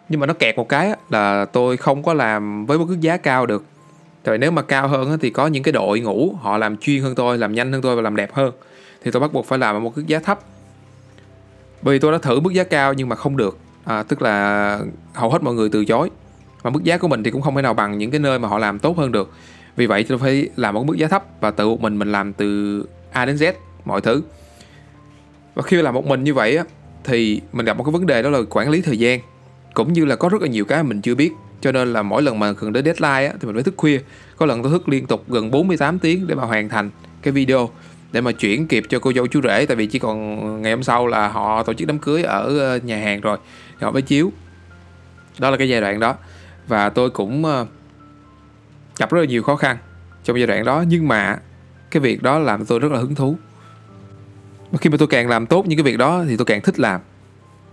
Nhưng 0.10 0.20
mà 0.20 0.26
nó 0.26 0.34
kẹt 0.34 0.58
một 0.58 0.70
cái 0.70 0.96
là 1.10 1.46
tôi 1.46 1.78
không 1.78 2.04
có 2.04 2.14
làm 2.14 2.66
với 2.66 2.78
một 2.78 2.86
cái 2.90 2.98
giá 3.02 3.18
cao 3.18 3.46
được. 3.46 3.66
Tại 4.24 4.38
nếu 4.38 4.52
mà 4.52 4.62
cao 4.62 4.88
hơn 4.88 5.18
thì 5.22 5.30
có 5.30 5.48
những 5.48 5.64
cái 5.64 5.72
đội 5.72 6.00
ngũ 6.00 6.36
họ 6.42 6.58
làm 6.58 6.78
chuyên 6.78 7.02
hơn 7.02 7.16
tôi 7.16 7.38
làm 7.38 7.54
nhanh 7.54 7.72
hơn 7.72 7.82
tôi 7.82 7.96
và 7.96 8.02
làm 8.02 8.16
đẹp 8.16 8.34
hơn. 8.34 8.52
Thì 9.04 9.12
tôi 9.12 9.20
bắt 9.20 9.34
buộc 9.34 9.46
phải 9.46 9.60
làm 9.60 9.76
ở 9.76 9.80
một 9.80 9.96
cái 9.96 10.06
giá 10.08 10.20
thấp. 10.20 10.40
Bởi 11.82 11.96
vì 11.96 12.00
tôi 12.00 12.12
đã 12.12 12.18
thử 12.18 12.40
mức 12.40 12.54
giá 12.54 12.64
cao 12.64 12.94
nhưng 12.94 13.10
mà 13.10 13.16
không 13.16 13.38
được. 13.38 13.58
À, 13.86 14.04
tức 14.04 14.22
là 14.22 14.80
hầu 15.14 15.30
hết 15.30 15.44
mọi 15.44 15.54
người 15.54 15.70
từ 15.70 15.86
chối. 15.86 16.10
Và 16.62 16.70
mức 16.70 16.84
giá 16.84 16.98
của 16.98 17.08
mình 17.08 17.24
thì 17.24 17.32
cũng 17.32 17.42
không 17.42 17.56
thể 17.56 17.62
nào 17.62 17.74
bằng 17.74 17.98
những 17.98 18.12
cái 18.12 18.20
nơi 18.20 18.40
mà 18.40 18.48
họ 18.48 18.58
làm 18.58 18.80
tốt 18.80 18.98
hơn 18.98 19.12
được 19.12 19.32
vì 19.76 19.86
vậy 19.86 20.06
tôi 20.10 20.18
phải 20.18 20.50
làm 20.56 20.74
một 20.74 20.86
mức 20.86 20.98
giá 20.98 21.08
thấp 21.08 21.24
và 21.42 21.52
tự 21.52 21.68
một 21.68 21.82
mình 21.82 22.00
mình 22.00 22.12
làm 22.12 22.34
từ 22.34 22.84
A 23.12 23.26
đến 23.26 23.36
Z 23.36 23.54
mọi 23.86 24.02
thứ. 24.02 24.22
Và 25.56 25.62
khi 25.62 25.82
làm 25.82 25.94
một 25.94 26.06
mình 26.06 26.24
như 26.24 26.34
vậy 26.34 26.58
á 26.58 26.64
thì 27.04 27.42
mình 27.52 27.66
gặp 27.66 27.78
một 27.78 27.84
cái 27.84 27.92
vấn 27.92 28.06
đề 28.06 28.22
đó 28.22 28.30
là 28.30 28.40
quản 28.50 28.70
lý 28.70 28.82
thời 28.82 29.00
gian. 29.00 29.20
Cũng 29.74 29.94
như 29.94 30.06
là 30.06 30.16
có 30.16 30.30
rất 30.30 30.42
là 30.42 30.48
nhiều 30.48 30.66
cái 30.66 30.84
mình 30.84 31.02
chưa 31.02 31.16
biết. 31.16 31.32
Cho 31.62 31.72
nên 31.72 31.94
là 31.94 32.02
mỗi 32.02 32.22
lần 32.22 32.40
mà 32.40 32.52
gần 32.52 32.74
đến 32.74 32.86
deadline 32.86 33.28
á, 33.28 33.34
thì 33.42 33.46
mình 33.46 33.56
phải 33.56 33.64
thức 33.64 33.74
khuya. 33.78 34.00
Có 34.38 34.46
lần 34.46 34.64
tôi 34.64 34.72
thức 34.72 34.90
liên 34.90 35.06
tục 35.06 35.24
gần 35.28 35.52
48 35.52 36.00
tiếng 36.00 36.28
để 36.28 36.36
mà 36.36 36.44
hoàn 36.44 36.70
thành 36.70 36.90
cái 37.22 37.32
video 37.32 37.70
để 38.12 38.22
mà 38.22 38.32
chuyển 38.32 38.68
kịp 38.68 38.84
cho 38.90 39.00
cô 39.00 39.14
dâu 39.14 39.28
chú 39.28 39.42
rể. 39.42 39.66
Tại 39.66 39.76
vì 39.76 39.88
chỉ 39.88 40.00
còn 40.00 40.62
ngày 40.62 40.72
hôm 40.72 40.84
sau 40.84 41.08
là 41.08 41.28
họ 41.28 41.64
tổ 41.64 41.74
chức 41.74 41.88
đám 41.88 42.00
cưới 42.00 42.24
ở 42.24 42.60
ờ, 42.60 42.80
nhà 42.84 42.98
hàng 42.98 43.22
rồi. 43.22 43.38
Họ 43.82 43.92
mới 43.92 44.02
chiếu. 44.02 44.32
Đó 45.40 45.50
là 45.50 45.58
cái 45.58 45.70
giai 45.70 45.82
đoạn 45.82 46.00
đó. 46.00 46.16
Và 46.68 46.90
tôi 46.90 47.10
cũng 47.10 47.46
ờ, 47.46 47.66
gặp 48.98 49.12
rất 49.12 49.20
là 49.20 49.26
nhiều 49.26 49.44
khó 49.44 49.56
khăn 49.56 49.78
trong 50.24 50.38
giai 50.38 50.48
đoạn 50.48 50.66
đó, 50.66 50.84
nhưng 50.88 51.08
mà 51.08 51.38
cái 51.92 52.02
việc 52.02 52.24
đó 52.24 52.40
làm 52.40 52.66
tôi 52.66 52.80
rất 52.80 52.92
là 52.92 53.00
hứng 53.00 53.16
thú. 53.16 53.38
Và 54.72 54.78
khi 54.78 54.90
mà 54.90 54.98
tôi 54.98 55.08
càng 55.08 55.30
làm 55.30 55.46
tốt 55.46 55.68
những 55.68 55.78
cái 55.78 55.84
việc 55.84 55.98
đó 55.98 56.24
thì 56.28 56.38
tôi 56.38 56.46
càng 56.46 56.62
thích 56.62 56.80
làm. 56.80 57.02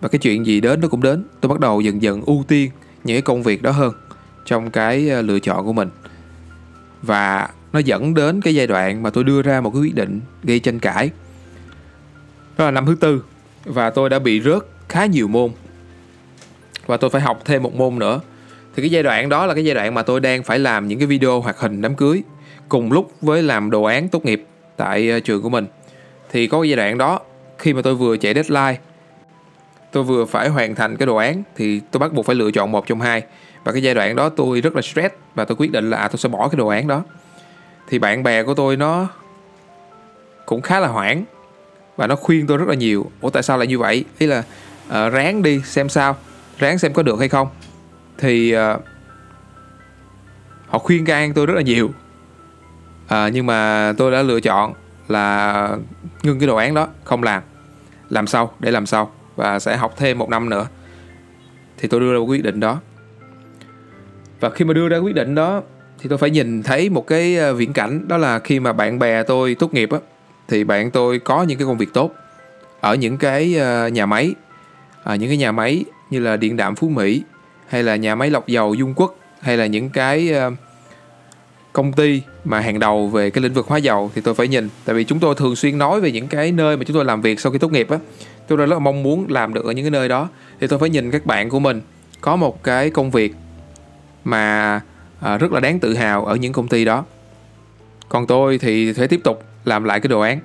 Và 0.01 0.09
cái 0.09 0.19
chuyện 0.19 0.47
gì 0.47 0.61
đến 0.61 0.81
nó 0.81 0.89
cũng 0.89 1.03
đến. 1.03 1.25
Tôi 1.41 1.49
bắt 1.49 1.61
đầu 1.61 1.81
dần 1.81 2.03
dần 2.03 2.23
ưu 2.23 2.45
tiên 2.49 2.71
những 3.05 3.15
cái 3.15 3.23
công 3.23 3.43
việc 3.43 3.63
đó 3.63 3.71
hơn 3.71 3.93
trong 4.45 4.71
cái 4.71 5.09
ờ, 5.09 5.23
lựa 5.23 5.39
chọn 5.39 5.67
của 5.67 5.73
mình. 5.73 5.91
Và 7.03 7.49
nó 7.73 7.79
dẫn 7.79 8.15
đến 8.15 8.41
cái 8.41 8.55
giai 8.55 8.67
đoạn 8.67 9.03
mà 9.03 9.11
tôi 9.11 9.25
đưa 9.25 9.43
ra 9.43 9.61
một 9.61 9.71
cái 9.71 9.83
quyết 9.83 9.95
định 9.95 10.21
gây 10.43 10.61
tranh 10.61 10.79
cãi. 10.79 11.11
Đó 12.59 12.65
là 12.65 12.71
năm 12.71 12.87
thứ 12.87 12.95
tư 13.01 13.25
và 13.65 13.91
tôi 13.91 14.11
đã 14.11 14.19
bị 14.19 14.41
rớt 14.41 14.63
khá 14.89 15.07
nhiều 15.07 15.29
môn. 15.29 15.51
Và 16.87 16.97
tôi 16.97 17.11
phải 17.11 17.21
học 17.21 17.41
thêm 17.45 17.63
một 17.63 17.75
môn 17.75 17.99
nữa 17.99 18.21
thì 18.75 18.83
cái 18.83 18.91
giai 18.91 19.03
đoạn 19.03 19.29
đó 19.29 19.47
là 19.47 19.55
cái 19.55 19.65
giai 19.65 19.75
đoạn 19.75 19.95
mà 19.95 20.03
tôi 20.03 20.21
đang 20.21 20.43
phải 20.43 20.59
làm 20.59 20.89
những 20.89 20.99
cái 20.99 21.07
video 21.07 21.41
hoạt 21.41 21.59
hình 21.59 21.81
đám 21.81 21.95
cưới 21.95 22.23
cùng 22.69 22.93
lúc 22.93 23.13
với 23.21 23.43
làm 23.43 23.71
đồ 23.71 23.83
án 23.83 24.09
tốt 24.09 24.25
nghiệp 24.25 24.47
tại 24.77 25.11
ờ, 25.11 25.21
trường 25.21 25.43
của 25.43 25.49
mình. 25.49 25.67
Thì 26.31 26.47
có 26.47 26.61
cái 26.61 26.69
giai 26.69 26.77
đoạn 26.77 26.99
đó 26.99 27.21
khi 27.59 27.73
mà 27.73 27.83
tôi 27.83 27.95
vừa 27.95 28.17
chạy 28.17 28.35
deadline 28.35 28.77
tôi 29.93 30.03
vừa 30.03 30.25
phải 30.25 30.49
hoàn 30.49 30.75
thành 30.75 30.97
cái 30.97 31.07
đồ 31.07 31.17
án 31.17 31.43
thì 31.57 31.81
tôi 31.91 31.99
bắt 31.99 32.13
buộc 32.13 32.27
phải 32.27 32.35
lựa 32.35 32.51
chọn 32.51 32.73
một 32.73 32.87
trong 32.87 33.01
hai. 33.01 33.23
Và 33.65 33.73
cái 33.73 33.83
giai 33.83 33.95
đoạn 33.95 34.17
đó 34.17 34.29
tôi 34.29 34.61
rất 34.61 34.77
là 34.77 34.83
stress 34.83 35.15
và 35.35 35.45
tôi 35.45 35.57
quyết 35.57 35.73
định 35.73 35.91
là 35.91 35.97
à, 35.97 36.09
tôi 36.09 36.19
sẽ 36.19 36.29
bỏ 36.29 36.49
cái 36.49 36.57
đồ 36.57 36.69
án 36.69 36.89
đó. 36.89 37.03
Thì 37.89 37.99
bạn 37.99 38.23
bè 38.23 38.43
của 38.43 38.55
tôi 38.55 38.77
nó 38.77 39.09
cũng 40.47 40.63
khá 40.63 40.81
là 40.81 40.89
hoảng 40.89 41.25
và 41.97 42.07
nó 42.07 42.17
khuyên 42.17 42.47
tôi 42.47 42.59
rất 42.59 42.69
là 42.69 42.75
nhiều. 42.75 43.11
Ủa 43.21 43.31
tại 43.31 43.43
sao 43.43 43.59
lại 43.59 43.67
như 43.67 43.79
vậy? 43.79 44.05
Ý 44.19 44.27
là 44.27 44.39
uh, 44.89 45.13
ráng 45.13 45.43
đi 45.43 45.61
xem 45.65 45.89
sao 45.89 46.17
ráng 46.59 46.79
xem 46.79 46.93
có 46.93 47.03
được 47.03 47.19
hay 47.19 47.29
không 47.29 47.49
thì 48.21 48.57
uh, 48.57 48.61
họ 50.69 50.79
khuyên 50.79 51.05
can 51.05 51.35
tôi 51.35 51.47
rất 51.47 51.55
là 51.55 51.63
nhiều. 51.63 51.91
À, 53.09 53.29
nhưng 53.29 53.47
mà 53.47 53.93
tôi 53.99 54.13
đã 54.13 54.23
lựa 54.23 54.41
chọn 54.41 54.73
là 55.09 55.69
ngưng 56.23 56.39
cái 56.39 56.47
đồ 56.47 56.57
án 56.57 56.75
đó 56.75 56.89
không 57.05 57.23
làm. 57.23 57.43
Làm 58.11 58.27
sau 58.27 58.53
để 58.59 58.71
làm 58.71 58.87
sau 58.87 59.13
và 59.37 59.59
sẽ 59.59 59.77
học 59.77 59.95
thêm 59.97 60.19
một 60.19 60.29
năm 60.29 60.49
nữa. 60.49 60.67
Thì 61.79 61.89
tôi 61.89 62.01
đưa 62.01 62.13
ra 62.13 62.19
quyết 62.19 62.43
định 62.43 62.61
đó. 62.61 62.81
Và 64.41 64.51
khi 64.51 64.65
mà 64.65 64.75
đưa 64.75 64.89
ra 64.89 64.97
quyết 64.97 65.15
định 65.15 65.35
đó 65.35 65.63
thì 65.99 66.09
tôi 66.09 66.19
phải 66.19 66.31
nhìn 66.31 66.63
thấy 66.63 66.91
một 66.91 67.07
cái 67.07 67.39
à, 67.39 67.53
viễn 67.53 67.73
cảnh 67.73 68.09
đó 68.09 68.17
là 68.17 68.39
khi 68.39 68.61
mà 68.61 68.73
bạn 68.73 68.99
bè 68.99 69.23
tôi 69.23 69.55
tốt 69.55 69.75
nghiệp 69.75 69.91
á 69.93 69.99
thì 70.49 70.65
bạn 70.65 70.91
tôi 70.91 71.19
có 71.19 71.43
những 71.43 71.59
cái 71.59 71.67
công 71.67 71.79
việc 71.79 71.93
tốt 71.93 72.15
ở 72.81 72.95
những 72.95 73.19
cái 73.19 73.59
à, 73.59 73.89
nhà 73.89 74.07
máy 74.07 74.35
à, 75.05 75.17
những 75.17 75.29
cái 75.29 75.37
nhà 75.37 75.53
máy 75.53 75.85
như 76.11 76.21
là 76.21 76.37
điện 76.37 76.57
đạm 76.57 76.75
phú 76.75 76.89
mỹ 76.89 77.23
hay 77.71 77.83
là 77.83 77.97
nhà 77.97 78.15
máy 78.15 78.31
lọc 78.31 78.47
dầu 78.47 78.75
dung 78.75 78.95
quốc 78.95 79.17
hay 79.41 79.57
là 79.57 79.67
những 79.67 79.91
cái 79.91 80.33
ờ, 80.33 80.51
công 81.73 81.93
ty 81.93 82.23
mà 82.45 82.61
hàng 82.61 82.79
đầu 82.79 83.09
về 83.09 83.31
cái 83.31 83.43
lĩnh 83.43 83.53
vực 83.53 83.67
hóa 83.67 83.79
dầu 83.79 84.11
thì 84.15 84.21
tôi 84.21 84.35
phải 84.35 84.49
nhìn. 84.49 84.69
Tại 84.85 84.95
vì 84.95 85.05
chúng 85.05 85.19
tôi 85.19 85.35
thường 85.35 85.57
xuyên 85.57 85.79
nói 85.79 86.01
về 86.01 86.13
những 86.13 86.29
cái 86.29 86.53
nơi 86.53 86.77
mà 86.77 86.85
chúng 86.85 86.95
tôi 86.95 87.05
làm 87.05 87.23
việc 87.23 87.41
sau 87.41 87.53
khi 87.53 87.59
tốt 87.59 87.73
nghiệp 87.73 87.91
á. 87.91 87.99
Tôi 88.49 88.59
rất 88.59 88.67
là 88.67 88.79
mong 88.79 89.03
muốn 89.03 89.27
làm 89.29 89.55
được 89.55 89.65
ở 89.65 89.73
những 89.73 89.85
cái 89.85 89.91
nơi 89.91 90.09
đó. 90.09 90.29
Thì 90.61 90.67
tôi 90.67 90.79
phải 90.79 90.91
nhìn 90.91 91.11
các 91.11 91.27
bạn 91.27 91.49
của 91.49 91.59
mình 91.59 91.81
có 92.21 92.37
một 92.37 92.63
cái 92.63 92.91
công 92.91 93.11
việc 93.11 93.35
mà 94.25 94.81
ờ, 95.21 95.39
rất 95.39 95.53
là 95.53 95.61
đáng 95.61 95.81
tự 95.81 95.95
hào 95.95 96.25
ở 96.25 96.37
những 96.37 96.53
công 96.53 96.69
ty 96.69 96.85
đó. 96.85 97.05
Còn 98.09 98.27
tôi 98.27 98.59
thì 98.59 98.93
phải 98.93 99.09
tiếp 99.09 99.21
tục 99.25 99.43
làm 99.65 99.85
lại 99.85 100.01
cái 100.01 100.09
đồ 100.09 100.21
án. 100.21 100.41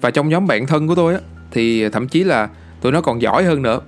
Và 0.00 0.10
trong 0.10 0.28
nhóm 0.28 0.46
bạn 0.46 0.66
thân 0.66 0.88
của 0.88 0.94
tôi 0.94 1.14
á, 1.14 1.20
thì 1.50 1.88
thậm 1.88 2.08
chí 2.08 2.24
là 2.24 2.48
tụi 2.80 2.92
nó 2.92 3.00
còn 3.00 3.22
giỏi 3.22 3.44
hơn 3.44 3.62
nữa 3.62 3.80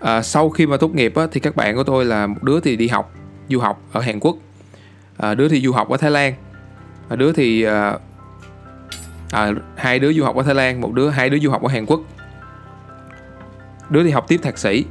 à, 0.00 0.22
sau 0.22 0.50
khi 0.50 0.66
mà 0.66 0.76
tốt 0.76 0.94
nghiệp 0.94 1.16
á, 1.16 1.26
thì 1.32 1.40
các 1.40 1.56
bạn 1.56 1.76
của 1.76 1.84
tôi 1.84 2.04
là 2.04 2.26
một 2.26 2.42
đứa 2.42 2.60
thì 2.60 2.76
đi 2.76 2.88
học 2.88 3.12
du 3.48 3.60
học 3.60 3.82
ở 3.92 4.00
Hàn 4.00 4.20
Quốc. 4.20 4.36
À, 5.16 5.34
đứa 5.34 5.48
thì 5.48 5.60
du 5.60 5.72
học 5.72 5.88
ở 5.88 5.96
Thái 5.96 6.10
Lan. 6.10 6.34
À, 7.08 7.16
đứa 7.16 7.32
thì 7.32 7.62
à, 7.62 7.98
à, 9.30 9.52
hai 9.76 9.98
đứa 9.98 10.12
du 10.12 10.24
học 10.24 10.36
ở 10.36 10.42
Thái 10.42 10.54
Lan 10.54 10.80
một 10.80 10.92
đứa 10.92 11.10
hai 11.10 11.30
đứa 11.30 11.38
du 11.38 11.50
học 11.50 11.62
ở 11.62 11.68
Hàn 11.68 11.86
Quốc. 11.86 12.00
Đứa 13.90 14.04
thì 14.04 14.10
học 14.10 14.24
tiếp 14.28 14.40
thạc 14.42 14.58
sĩ. 14.58 14.84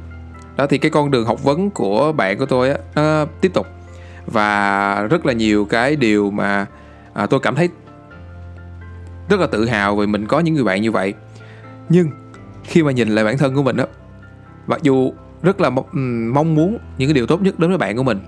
Đó 0.56 0.66
thì 0.66 0.78
cái 0.78 0.90
con 0.90 1.10
đường 1.10 1.26
học 1.26 1.42
vấn 1.42 1.70
của 1.70 2.12
bạn 2.12 2.38
của 2.38 2.46
tôi 2.46 2.70
á 2.70 2.76
nó 2.94 3.26
tiếp 3.40 3.54
tục. 3.54 3.66
Và 4.26 5.02
rất 5.10 5.26
là 5.26 5.32
nhiều 5.32 5.64
cái 5.64 5.96
điều 5.96 6.30
mà 6.30 6.66
à, 7.14 7.26
tôi 7.26 7.40
cảm 7.40 7.54
thấy 7.54 7.68
rất 9.28 9.40
là 9.40 9.46
tự 9.46 9.66
hào 9.66 9.96
vì 9.96 10.06
mình 10.06 10.26
có 10.26 10.40
những 10.40 10.54
người 10.54 10.64
bạn 10.64 10.82
như 10.82 10.92
vậy. 10.92 11.14
Nhưng 11.88 12.10
khi 12.64 12.82
mà 12.82 12.92
nhìn 12.92 13.08
lại 13.08 13.24
bản 13.24 13.38
thân 13.38 13.54
của 13.54 13.62
mình 13.62 13.76
á 13.76 13.84
mặc 14.66 14.82
dù 14.82 15.12
rất 15.42 15.60
là 15.60 15.70
mong 15.70 16.54
muốn 16.54 16.78
những 16.98 17.08
cái 17.08 17.14
điều 17.14 17.26
tốt 17.26 17.42
nhất 17.42 17.58
đến 17.58 17.70
với 17.70 17.78
bạn 17.78 17.96
của 17.96 18.02
mình, 18.02 18.20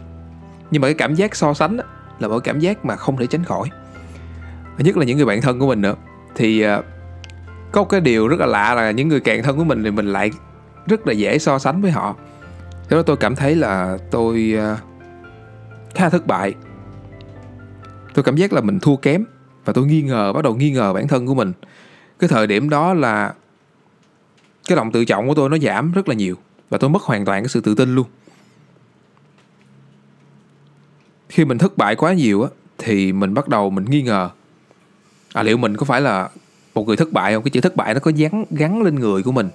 nhưng 0.70 0.82
mà 0.82 0.88
cái 0.88 0.94
cảm 0.94 1.14
giác 1.14 1.36
so 1.36 1.54
sánh 1.54 1.78
là 2.18 2.28
một 2.28 2.38
cảm 2.44 2.60
giác 2.60 2.84
mà 2.84 2.96
không 2.96 3.16
thể 3.16 3.26
tránh 3.26 3.44
khỏi. 3.44 3.68
Nhất 4.78 4.96
là 4.96 5.04
những 5.04 5.16
người 5.16 5.26
bạn 5.26 5.40
thân 5.40 5.58
của 5.58 5.66
mình 5.66 5.80
nữa. 5.80 5.94
Thì 6.34 6.60
ờ, 6.60 6.82
có 7.72 7.80
một 7.80 7.88
cái 7.88 8.00
điều 8.00 8.28
rất 8.28 8.40
là 8.40 8.46
lạ 8.46 8.74
là 8.74 8.90
những 8.90 9.08
người 9.08 9.20
càng 9.20 9.42
thân 9.42 9.56
của 9.56 9.64
mình 9.64 9.84
thì 9.84 9.90
mình 9.90 10.12
lại 10.12 10.30
rất 10.86 11.06
là 11.06 11.12
dễ 11.12 11.38
so 11.38 11.58
sánh 11.58 11.82
với 11.82 11.90
họ. 11.90 12.16
Thế 12.88 12.96
đó 12.96 13.02
tôi 13.02 13.16
cảm 13.16 13.36
thấy 13.36 13.54
là 13.56 13.98
tôi 14.10 14.54
ờ, 14.58 14.76
khá 15.94 16.08
thất 16.08 16.26
bại. 16.26 16.54
Tôi 18.14 18.22
cảm 18.22 18.36
giác 18.36 18.52
là 18.52 18.60
mình 18.60 18.78
thua 18.80 18.96
kém 18.96 19.24
và 19.64 19.72
tôi 19.72 19.86
nghi 19.86 20.02
ngờ, 20.02 20.32
bắt 20.32 20.44
đầu 20.44 20.54
nghi 20.54 20.70
ngờ 20.70 20.92
bản 20.92 21.08
thân 21.08 21.26
của 21.26 21.34
mình. 21.34 21.52
Cái 22.18 22.28
thời 22.28 22.46
điểm 22.46 22.70
đó 22.70 22.94
là 22.94 23.34
cái 24.68 24.76
lòng 24.76 24.92
tự 24.92 25.04
trọng 25.04 25.28
của 25.28 25.34
tôi 25.34 25.48
nó 25.48 25.58
giảm 25.58 25.92
rất 25.92 26.08
là 26.08 26.14
nhiều 26.14 26.36
và 26.70 26.78
tôi 26.78 26.90
mất 26.90 27.02
hoàn 27.02 27.24
toàn 27.24 27.42
cái 27.42 27.48
sự 27.48 27.60
tự 27.60 27.74
tin 27.74 27.94
luôn. 27.94 28.06
Khi 31.28 31.44
mình 31.44 31.58
thất 31.58 31.76
bại 31.76 31.96
quá 31.96 32.12
nhiều 32.12 32.42
á 32.42 32.48
thì 32.78 33.12
mình 33.12 33.34
bắt 33.34 33.48
đầu 33.48 33.70
mình 33.70 33.84
nghi 33.84 34.02
ngờ. 34.02 34.30
À 35.32 35.42
liệu 35.42 35.56
mình 35.56 35.76
có 35.76 35.84
phải 35.84 36.00
là 36.00 36.28
một 36.74 36.86
người 36.86 36.96
thất 36.96 37.12
bại 37.12 37.34
không? 37.34 37.42
Cái 37.42 37.50
chữ 37.50 37.60
thất 37.60 37.76
bại 37.76 37.94
nó 37.94 38.00
có 38.00 38.12
gắn 38.16 38.44
gắn 38.50 38.82
lên 38.82 38.94
người 38.94 39.22
của 39.22 39.32
mình 39.32 39.48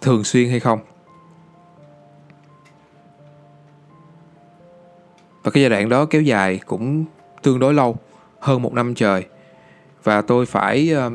thường 0.00 0.24
xuyên 0.24 0.50
hay 0.50 0.60
không? 0.60 0.78
Và 5.42 5.50
cái 5.50 5.62
giai 5.62 5.70
đoạn 5.70 5.88
đó 5.88 6.04
kéo 6.04 6.22
dài 6.22 6.60
cũng 6.66 7.04
tương 7.42 7.58
đối 7.58 7.74
lâu 7.74 7.96
hơn 8.40 8.62
một 8.62 8.72
năm 8.72 8.94
trời. 8.94 9.26
Và 10.04 10.22
tôi 10.22 10.46
phải 10.46 10.94
uh, 11.06 11.12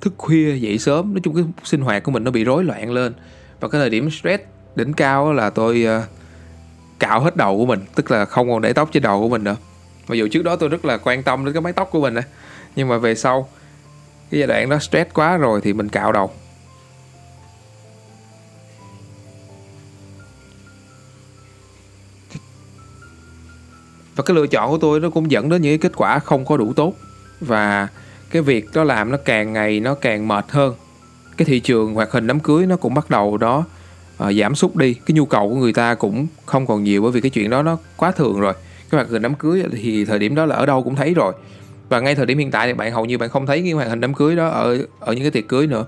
thức 0.00 0.14
khuya 0.16 0.56
dậy 0.56 0.78
sớm. 0.78 1.14
Nói 1.14 1.20
chung 1.24 1.34
cái 1.34 1.44
sinh 1.64 1.80
hoạt 1.80 2.02
của 2.02 2.10
mình 2.10 2.24
nó 2.24 2.30
bị 2.30 2.44
rối 2.44 2.64
loạn 2.64 2.90
lên. 2.90 3.12
Và 3.60 3.68
cái 3.68 3.80
thời 3.80 3.90
điểm 3.90 4.10
stress 4.10 4.42
đỉnh 4.76 4.92
cao 4.92 5.32
là 5.32 5.50
tôi 5.50 5.86
uh, 5.98 6.04
cạo 6.98 7.20
hết 7.20 7.36
đầu 7.36 7.56
của 7.56 7.66
mình 7.66 7.80
tức 7.94 8.10
là 8.10 8.24
không 8.24 8.50
còn 8.50 8.62
để 8.62 8.72
tóc 8.72 8.88
trên 8.92 9.02
đầu 9.02 9.20
của 9.20 9.28
mình 9.28 9.44
nữa. 9.44 9.56
Mặc 10.08 10.14
dù 10.14 10.28
trước 10.28 10.42
đó 10.42 10.56
tôi 10.56 10.68
rất 10.68 10.84
là 10.84 10.96
quan 10.96 11.22
tâm 11.22 11.44
đến 11.44 11.54
cái 11.54 11.60
mái 11.60 11.72
tóc 11.72 11.88
của 11.92 12.00
mình 12.00 12.14
nhưng 12.76 12.88
mà 12.88 12.98
về 12.98 13.14
sau 13.14 13.48
cái 14.30 14.40
giai 14.40 14.46
đoạn 14.46 14.68
đó 14.68 14.78
stress 14.78 15.10
quá 15.14 15.36
rồi 15.36 15.60
thì 15.60 15.72
mình 15.72 15.88
cạo 15.88 16.12
đầu. 16.12 16.30
Và 24.16 24.24
cái 24.24 24.34
lựa 24.34 24.46
chọn 24.46 24.70
của 24.70 24.78
tôi 24.78 25.00
nó 25.00 25.10
cũng 25.10 25.30
dẫn 25.30 25.48
đến 25.48 25.62
những 25.62 25.78
cái 25.78 25.90
kết 25.90 25.96
quả 25.96 26.18
không 26.18 26.44
có 26.44 26.56
đủ 26.56 26.72
tốt. 26.72 26.94
Và 27.40 27.88
cái 28.30 28.42
việc 28.42 28.68
đó 28.74 28.84
làm 28.84 29.10
nó 29.10 29.18
càng 29.24 29.52
ngày 29.52 29.80
nó 29.80 29.94
càng 29.94 30.28
mệt 30.28 30.44
hơn. 30.48 30.74
Cái 31.36 31.46
thị 31.46 31.60
trường 31.60 31.94
hoạt 31.94 32.10
hình 32.10 32.26
đám 32.26 32.40
cưới 32.40 32.66
nó 32.66 32.76
cũng 32.76 32.94
bắt 32.94 33.10
đầu 33.10 33.36
đó 33.36 33.64
uh, 34.24 34.34
giảm 34.40 34.54
sút 34.54 34.76
đi. 34.76 34.94
Cái 34.94 35.14
nhu 35.14 35.26
cầu 35.26 35.48
của 35.48 35.54
người 35.54 35.72
ta 35.72 35.94
cũng 35.94 36.26
không 36.46 36.66
còn 36.66 36.84
nhiều 36.84 37.02
bởi 37.02 37.10
vì 37.12 37.20
cái 37.20 37.30
chuyện 37.30 37.50
đó 37.50 37.62
nó 37.62 37.78
quá 37.96 38.12
thường 38.12 38.40
rồi. 38.40 38.52
Cái 38.90 38.98
hoạt 38.98 39.08
hình 39.08 39.22
đám 39.22 39.34
cưới 39.34 39.64
thì 39.72 40.04
thời 40.04 40.18
điểm 40.18 40.34
đó 40.34 40.46
là 40.46 40.56
ở 40.56 40.66
đâu 40.66 40.82
cũng 40.82 40.96
thấy 40.96 41.14
rồi. 41.14 41.32
Và 41.88 42.00
ngay 42.00 42.14
thời 42.14 42.26
điểm 42.26 42.38
hiện 42.38 42.50
tại 42.50 42.66
thì 42.66 42.74
bạn 42.74 42.92
hầu 42.92 43.04
như 43.04 43.18
bạn 43.18 43.28
không 43.28 43.46
thấy 43.46 43.62
cái 43.62 43.72
hoạt 43.72 43.88
hình 43.88 44.00
đám 44.00 44.14
cưới 44.14 44.36
đó 44.36 44.48
ở 44.48 44.78
ở 45.00 45.12
những 45.12 45.22
cái 45.22 45.30
tiệc 45.30 45.48
cưới 45.48 45.66
nữa. 45.66 45.86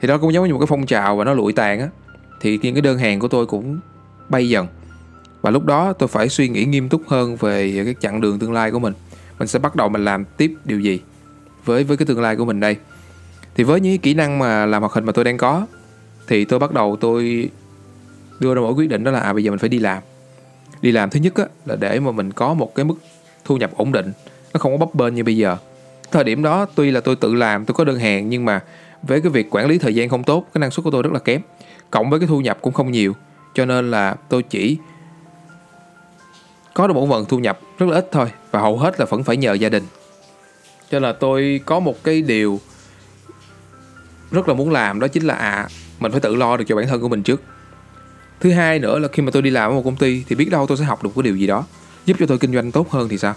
Thì 0.00 0.08
đó 0.08 0.18
cũng 0.18 0.32
giống 0.32 0.46
như 0.46 0.52
một 0.52 0.60
cái 0.60 0.66
phong 0.66 0.86
trào 0.86 1.16
và 1.16 1.24
nó 1.24 1.34
lụi 1.34 1.52
tàn 1.52 1.80
á. 1.80 1.88
Thì 2.40 2.58
những 2.62 2.74
cái 2.74 2.82
đơn 2.82 2.98
hàng 2.98 3.20
của 3.20 3.28
tôi 3.28 3.46
cũng 3.46 3.78
bay 4.28 4.48
dần. 4.48 4.66
Và 5.42 5.50
lúc 5.50 5.64
đó 5.64 5.92
tôi 5.92 6.08
phải 6.08 6.28
suy 6.28 6.48
nghĩ 6.48 6.64
nghiêm 6.64 6.88
túc 6.88 7.02
hơn 7.08 7.36
về 7.36 7.82
cái 7.84 7.94
chặng 8.00 8.20
đường 8.20 8.38
tương 8.38 8.52
lai 8.52 8.70
của 8.70 8.78
mình. 8.78 8.92
Mình 9.38 9.48
sẽ 9.48 9.58
bắt 9.58 9.76
đầu 9.76 9.88
mình 9.88 10.04
làm 10.04 10.24
tiếp 10.36 10.54
điều 10.64 10.80
gì 10.80 11.00
với 11.66 11.84
với 11.84 11.96
cái 11.96 12.06
tương 12.06 12.20
lai 12.20 12.36
của 12.36 12.44
mình 12.44 12.60
đây. 12.60 12.76
Thì 13.54 13.64
với 13.64 13.80
những 13.80 13.98
kỹ 13.98 14.14
năng 14.14 14.38
mà 14.38 14.66
làm 14.66 14.82
hoạt 14.82 14.92
hình 14.92 15.04
mà 15.04 15.12
tôi 15.12 15.24
đang 15.24 15.36
có 15.36 15.66
thì 16.28 16.44
tôi 16.44 16.58
bắt 16.58 16.72
đầu 16.72 16.96
tôi 17.00 17.50
đưa 18.40 18.54
ra 18.54 18.60
một 18.60 18.72
quyết 18.76 18.88
định 18.88 19.04
đó 19.04 19.10
là 19.10 19.20
à 19.20 19.32
bây 19.32 19.44
giờ 19.44 19.50
mình 19.50 19.58
phải 19.58 19.68
đi 19.68 19.78
làm. 19.78 20.02
Đi 20.82 20.92
làm 20.92 21.10
thứ 21.10 21.20
nhất 21.20 21.34
á, 21.34 21.44
là 21.66 21.76
để 21.76 22.00
mà 22.00 22.10
mình 22.10 22.32
có 22.32 22.54
một 22.54 22.74
cái 22.74 22.84
mức 22.84 22.94
thu 23.44 23.56
nhập 23.56 23.70
ổn 23.76 23.92
định 23.92 24.12
nó 24.54 24.58
không 24.58 24.72
có 24.72 24.86
bấp 24.86 24.94
bênh 24.94 25.14
như 25.14 25.24
bây 25.24 25.36
giờ. 25.36 25.56
Thời 26.10 26.24
điểm 26.24 26.42
đó 26.42 26.66
tuy 26.74 26.90
là 26.90 27.00
tôi 27.00 27.16
tự 27.16 27.34
làm 27.34 27.64
tôi 27.64 27.74
có 27.74 27.84
đơn 27.84 27.98
hàng 27.98 28.28
nhưng 28.28 28.44
mà 28.44 28.60
với 29.02 29.20
cái 29.20 29.30
việc 29.30 29.46
quản 29.50 29.66
lý 29.66 29.78
thời 29.78 29.94
gian 29.94 30.08
không 30.08 30.24
tốt 30.24 30.46
cái 30.54 30.60
năng 30.60 30.70
suất 30.70 30.84
của 30.84 30.90
tôi 30.90 31.02
rất 31.02 31.12
là 31.12 31.18
kém. 31.18 31.40
Cộng 31.90 32.10
với 32.10 32.20
cái 32.20 32.28
thu 32.28 32.40
nhập 32.40 32.58
cũng 32.60 32.72
không 32.72 32.92
nhiều 32.92 33.12
cho 33.54 33.64
nên 33.64 33.90
là 33.90 34.16
tôi 34.28 34.42
chỉ 34.42 34.76
có 36.74 36.86
được 36.86 36.94
một 36.94 37.06
phần 37.10 37.24
thu 37.24 37.38
nhập 37.38 37.60
rất 37.78 37.86
là 37.88 37.94
ít 37.96 38.08
thôi 38.12 38.30
và 38.50 38.60
hầu 38.60 38.78
hết 38.78 39.00
là 39.00 39.06
vẫn 39.06 39.24
phải 39.24 39.36
nhờ 39.36 39.52
gia 39.52 39.68
đình 39.68 39.82
cho 40.90 40.98
nên 40.98 41.02
là 41.02 41.12
tôi 41.12 41.60
có 41.66 41.80
một 41.80 42.04
cái 42.04 42.22
điều 42.22 42.60
rất 44.30 44.48
là 44.48 44.54
muốn 44.54 44.70
làm 44.70 45.00
đó 45.00 45.08
chính 45.08 45.24
là 45.24 45.34
à 45.34 45.68
mình 46.00 46.12
phải 46.12 46.20
tự 46.20 46.34
lo 46.34 46.56
được 46.56 46.64
cho 46.68 46.76
bản 46.76 46.86
thân 46.86 47.00
của 47.00 47.08
mình 47.08 47.22
trước. 47.22 47.42
Thứ 48.40 48.50
hai 48.50 48.78
nữa 48.78 48.98
là 48.98 49.08
khi 49.08 49.22
mà 49.22 49.30
tôi 49.30 49.42
đi 49.42 49.50
làm 49.50 49.70
ở 49.70 49.74
một 49.74 49.82
công 49.84 49.96
ty 49.96 50.24
thì 50.28 50.36
biết 50.36 50.50
đâu 50.50 50.66
tôi 50.66 50.76
sẽ 50.76 50.84
học 50.84 51.04
được 51.04 51.10
cái 51.14 51.22
điều 51.22 51.36
gì 51.36 51.46
đó 51.46 51.64
giúp 52.06 52.16
cho 52.20 52.26
tôi 52.26 52.38
kinh 52.38 52.54
doanh 52.54 52.72
tốt 52.72 52.90
hơn 52.90 53.08
thì 53.08 53.18
sao? 53.18 53.34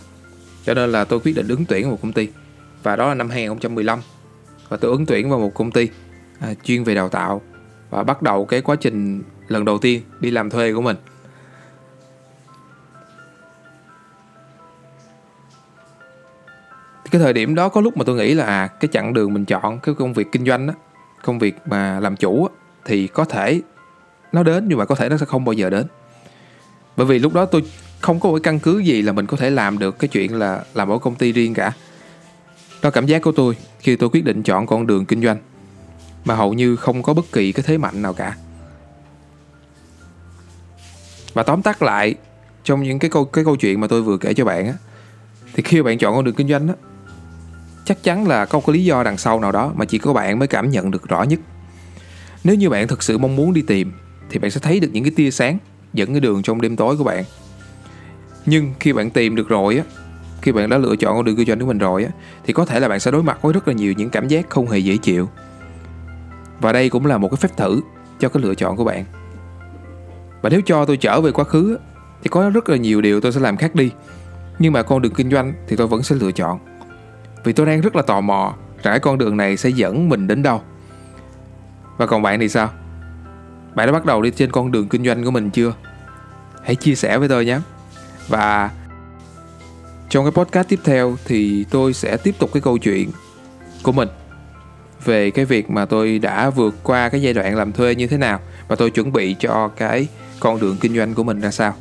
Cho 0.65 0.73
nên 0.73 0.91
là 0.91 1.03
tôi 1.03 1.19
quyết 1.19 1.35
định 1.35 1.47
ứng 1.47 1.65
tuyển 1.65 1.83
vào 1.83 1.91
một 1.91 1.99
công 2.01 2.13
ty 2.13 2.27
và 2.83 2.95
đó 2.95 3.07
là 3.07 3.13
năm 3.13 3.29
2015 3.29 3.99
và 4.69 4.77
tôi 4.77 4.91
ứng 4.91 5.05
tuyển 5.05 5.29
vào 5.29 5.39
một 5.39 5.53
công 5.53 5.71
ty 5.71 5.89
à, 6.39 6.53
chuyên 6.63 6.83
về 6.83 6.95
đào 6.95 7.09
tạo 7.09 7.41
và 7.89 8.03
bắt 8.03 8.21
đầu 8.21 8.45
cái 8.45 8.61
quá 8.61 8.75
trình 8.75 9.23
lần 9.47 9.65
đầu 9.65 9.77
tiên 9.77 10.01
đi 10.19 10.31
làm 10.31 10.49
thuê 10.49 10.73
của 10.73 10.81
mình. 10.81 10.97
Cái 17.11 17.21
thời 17.21 17.33
điểm 17.33 17.55
đó 17.55 17.69
có 17.69 17.81
lúc 17.81 17.97
mà 17.97 18.03
tôi 18.03 18.15
nghĩ 18.15 18.33
là 18.33 18.45
à 18.45 18.67
cái 18.67 18.89
chặng 18.91 19.13
đường 19.13 19.33
mình 19.33 19.45
chọn 19.45 19.79
cái 19.79 19.95
công 19.95 20.13
việc 20.13 20.31
kinh 20.31 20.45
doanh 20.45 20.67
á 20.67 20.73
công 21.23 21.39
việc 21.39 21.57
mà 21.65 21.99
làm 21.99 22.15
chủ 22.15 22.45
á, 22.45 22.51
thì 22.85 23.07
có 23.07 23.25
thể 23.25 23.61
nó 24.31 24.43
đến 24.43 24.65
nhưng 24.67 24.77
mà 24.77 24.85
có 24.85 24.95
thể 24.95 25.09
nó 25.09 25.17
sẽ 25.17 25.25
không 25.25 25.45
bao 25.45 25.53
giờ 25.53 25.69
đến. 25.69 25.87
Bởi 26.97 27.05
vì 27.05 27.19
lúc 27.19 27.33
đó 27.33 27.45
tôi 27.45 27.63
không 27.99 28.19
có 28.19 28.29
một 28.29 28.35
cái 28.35 28.41
căn 28.43 28.59
cứ 28.59 28.79
gì 28.79 29.01
là 29.01 29.11
mình 29.11 29.25
có 29.25 29.37
thể 29.37 29.49
làm 29.49 29.79
được 29.79 29.99
cái 29.99 30.07
chuyện 30.07 30.39
là 30.39 30.63
làm 30.73 30.89
ở 30.89 30.97
công 30.97 31.15
ty 31.15 31.31
riêng 31.31 31.53
cả. 31.53 31.73
Đó 32.81 32.89
cảm 32.89 33.05
giác 33.05 33.21
của 33.21 33.31
tôi 33.31 33.57
khi 33.79 33.95
tôi 33.95 34.09
quyết 34.09 34.25
định 34.25 34.43
chọn 34.43 34.67
con 34.67 34.87
đường 34.87 35.05
kinh 35.05 35.21
doanh 35.21 35.37
mà 36.25 36.35
hầu 36.35 36.53
như 36.53 36.75
không 36.75 37.03
có 37.03 37.13
bất 37.13 37.25
kỳ 37.31 37.51
cái 37.51 37.63
thế 37.67 37.77
mạnh 37.77 38.01
nào 38.01 38.13
cả. 38.13 38.35
Và 41.33 41.43
tóm 41.43 41.61
tắt 41.61 41.81
lại 41.81 42.15
trong 42.63 42.83
những 42.83 42.99
cái 42.99 43.09
câu 43.09 43.25
cái 43.25 43.45
câu 43.45 43.55
chuyện 43.55 43.81
mà 43.81 43.87
tôi 43.87 44.01
vừa 44.01 44.17
kể 44.17 44.33
cho 44.33 44.45
bạn 44.45 44.67
á 44.67 44.73
thì 45.53 45.63
khi 45.63 45.81
bạn 45.81 45.97
chọn 45.97 46.15
con 46.15 46.23
đường 46.23 46.35
kinh 46.35 46.49
doanh 46.49 46.67
á 46.67 46.73
chắc 47.89 48.03
chắn 48.03 48.27
là 48.27 48.45
có 48.45 48.61
cái 48.67 48.73
lý 48.73 48.85
do 48.85 49.03
đằng 49.03 49.17
sau 49.17 49.39
nào 49.39 49.51
đó 49.51 49.73
mà 49.75 49.85
chỉ 49.85 49.97
có 49.97 50.13
bạn 50.13 50.39
mới 50.39 50.47
cảm 50.47 50.69
nhận 50.69 50.91
được 50.91 51.09
rõ 51.09 51.23
nhất. 51.23 51.39
Nếu 52.43 52.55
như 52.55 52.69
bạn 52.69 52.87
thực 52.87 53.03
sự 53.03 53.17
mong 53.17 53.35
muốn 53.35 53.53
đi 53.53 53.61
tìm, 53.61 53.91
thì 54.29 54.39
bạn 54.39 54.51
sẽ 54.51 54.59
thấy 54.59 54.79
được 54.79 54.87
những 54.91 55.03
cái 55.03 55.13
tia 55.15 55.31
sáng 55.31 55.57
dẫn 55.93 56.11
cái 56.11 56.19
đường 56.19 56.41
trong 56.41 56.61
đêm 56.61 56.75
tối 56.75 56.97
của 56.97 57.03
bạn. 57.03 57.23
Nhưng 58.45 58.73
khi 58.79 58.93
bạn 58.93 59.09
tìm 59.09 59.35
được 59.35 59.49
rồi 59.49 59.77
á, 59.77 59.83
khi 60.41 60.51
bạn 60.51 60.69
đã 60.69 60.77
lựa 60.77 60.95
chọn 60.95 61.15
con 61.15 61.25
đường 61.25 61.35
kinh 61.35 61.47
doanh 61.47 61.59
của 61.59 61.65
mình 61.65 61.77
rồi 61.77 62.03
á, 62.03 62.11
thì 62.45 62.53
có 62.53 62.65
thể 62.65 62.79
là 62.79 62.87
bạn 62.87 62.99
sẽ 62.99 63.11
đối 63.11 63.23
mặt 63.23 63.41
với 63.41 63.53
rất 63.53 63.67
là 63.67 63.73
nhiều 63.73 63.93
những 63.97 64.09
cảm 64.09 64.27
giác 64.27 64.49
không 64.49 64.67
hề 64.67 64.79
dễ 64.79 64.97
chịu. 64.97 65.29
Và 66.59 66.71
đây 66.71 66.89
cũng 66.89 67.05
là 67.05 67.17
một 67.17 67.29
cái 67.31 67.37
phép 67.37 67.57
thử 67.57 67.81
cho 68.19 68.29
cái 68.29 68.43
lựa 68.43 68.55
chọn 68.55 68.75
của 68.75 68.83
bạn. 68.83 69.05
Và 70.41 70.49
nếu 70.49 70.61
cho 70.65 70.85
tôi 70.85 70.97
trở 70.97 71.21
về 71.21 71.31
quá 71.31 71.43
khứ 71.43 71.77
thì 72.23 72.29
có 72.29 72.49
rất 72.49 72.69
là 72.69 72.77
nhiều 72.77 73.01
điều 73.01 73.21
tôi 73.21 73.31
sẽ 73.31 73.39
làm 73.39 73.57
khác 73.57 73.75
đi. 73.75 73.91
Nhưng 74.59 74.73
mà 74.73 74.83
con 74.83 75.01
đường 75.01 75.13
kinh 75.13 75.31
doanh 75.31 75.53
thì 75.67 75.75
tôi 75.75 75.87
vẫn 75.87 76.03
sẽ 76.03 76.15
lựa 76.15 76.31
chọn 76.31 76.59
vì 77.43 77.53
tôi 77.53 77.65
đang 77.65 77.81
rất 77.81 77.95
là 77.95 78.01
tò 78.01 78.21
mò 78.21 78.55
rằng 78.83 78.99
con 79.01 79.17
đường 79.17 79.37
này 79.37 79.57
sẽ 79.57 79.69
dẫn 79.69 80.09
mình 80.09 80.27
đến 80.27 80.43
đâu. 80.43 80.61
Và 81.97 82.05
còn 82.05 82.21
bạn 82.21 82.39
thì 82.39 82.49
sao? 82.49 82.69
Bạn 83.75 83.87
đã 83.87 83.93
bắt 83.93 84.05
đầu 84.05 84.21
đi 84.21 84.31
trên 84.31 84.51
con 84.51 84.71
đường 84.71 84.87
kinh 84.89 85.05
doanh 85.05 85.23
của 85.23 85.31
mình 85.31 85.49
chưa? 85.49 85.73
Hãy 86.63 86.75
chia 86.75 86.95
sẻ 86.95 87.17
với 87.17 87.29
tôi 87.29 87.45
nhé. 87.45 87.59
Và 88.27 88.71
trong 90.09 90.25
cái 90.25 90.31
podcast 90.31 90.67
tiếp 90.67 90.79
theo 90.83 91.17
thì 91.25 91.65
tôi 91.69 91.93
sẽ 91.93 92.17
tiếp 92.17 92.35
tục 92.39 92.49
cái 92.53 92.61
câu 92.61 92.77
chuyện 92.77 93.11
của 93.83 93.91
mình 93.91 94.07
về 95.05 95.31
cái 95.31 95.45
việc 95.45 95.69
mà 95.69 95.85
tôi 95.85 96.19
đã 96.19 96.49
vượt 96.49 96.75
qua 96.83 97.09
cái 97.09 97.21
giai 97.21 97.33
đoạn 97.33 97.55
làm 97.55 97.71
thuê 97.71 97.95
như 97.95 98.07
thế 98.07 98.17
nào 98.17 98.39
và 98.67 98.75
tôi 98.75 98.89
chuẩn 98.89 99.11
bị 99.11 99.35
cho 99.39 99.67
cái 99.67 100.07
con 100.39 100.59
đường 100.59 100.77
kinh 100.81 100.95
doanh 100.95 101.13
của 101.13 101.23
mình 101.23 101.39
ra 101.39 101.51
sao. 101.51 101.73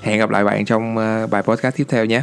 Hẹn 0.00 0.18
gặp 0.18 0.30
lại 0.30 0.44
bạn 0.44 0.64
trong 0.64 0.96
ờ, 0.96 1.26
bài 1.26 1.42
podcast 1.42 1.76
tiếp 1.76 1.86
theo 1.88 2.04
nhé. 2.04 2.22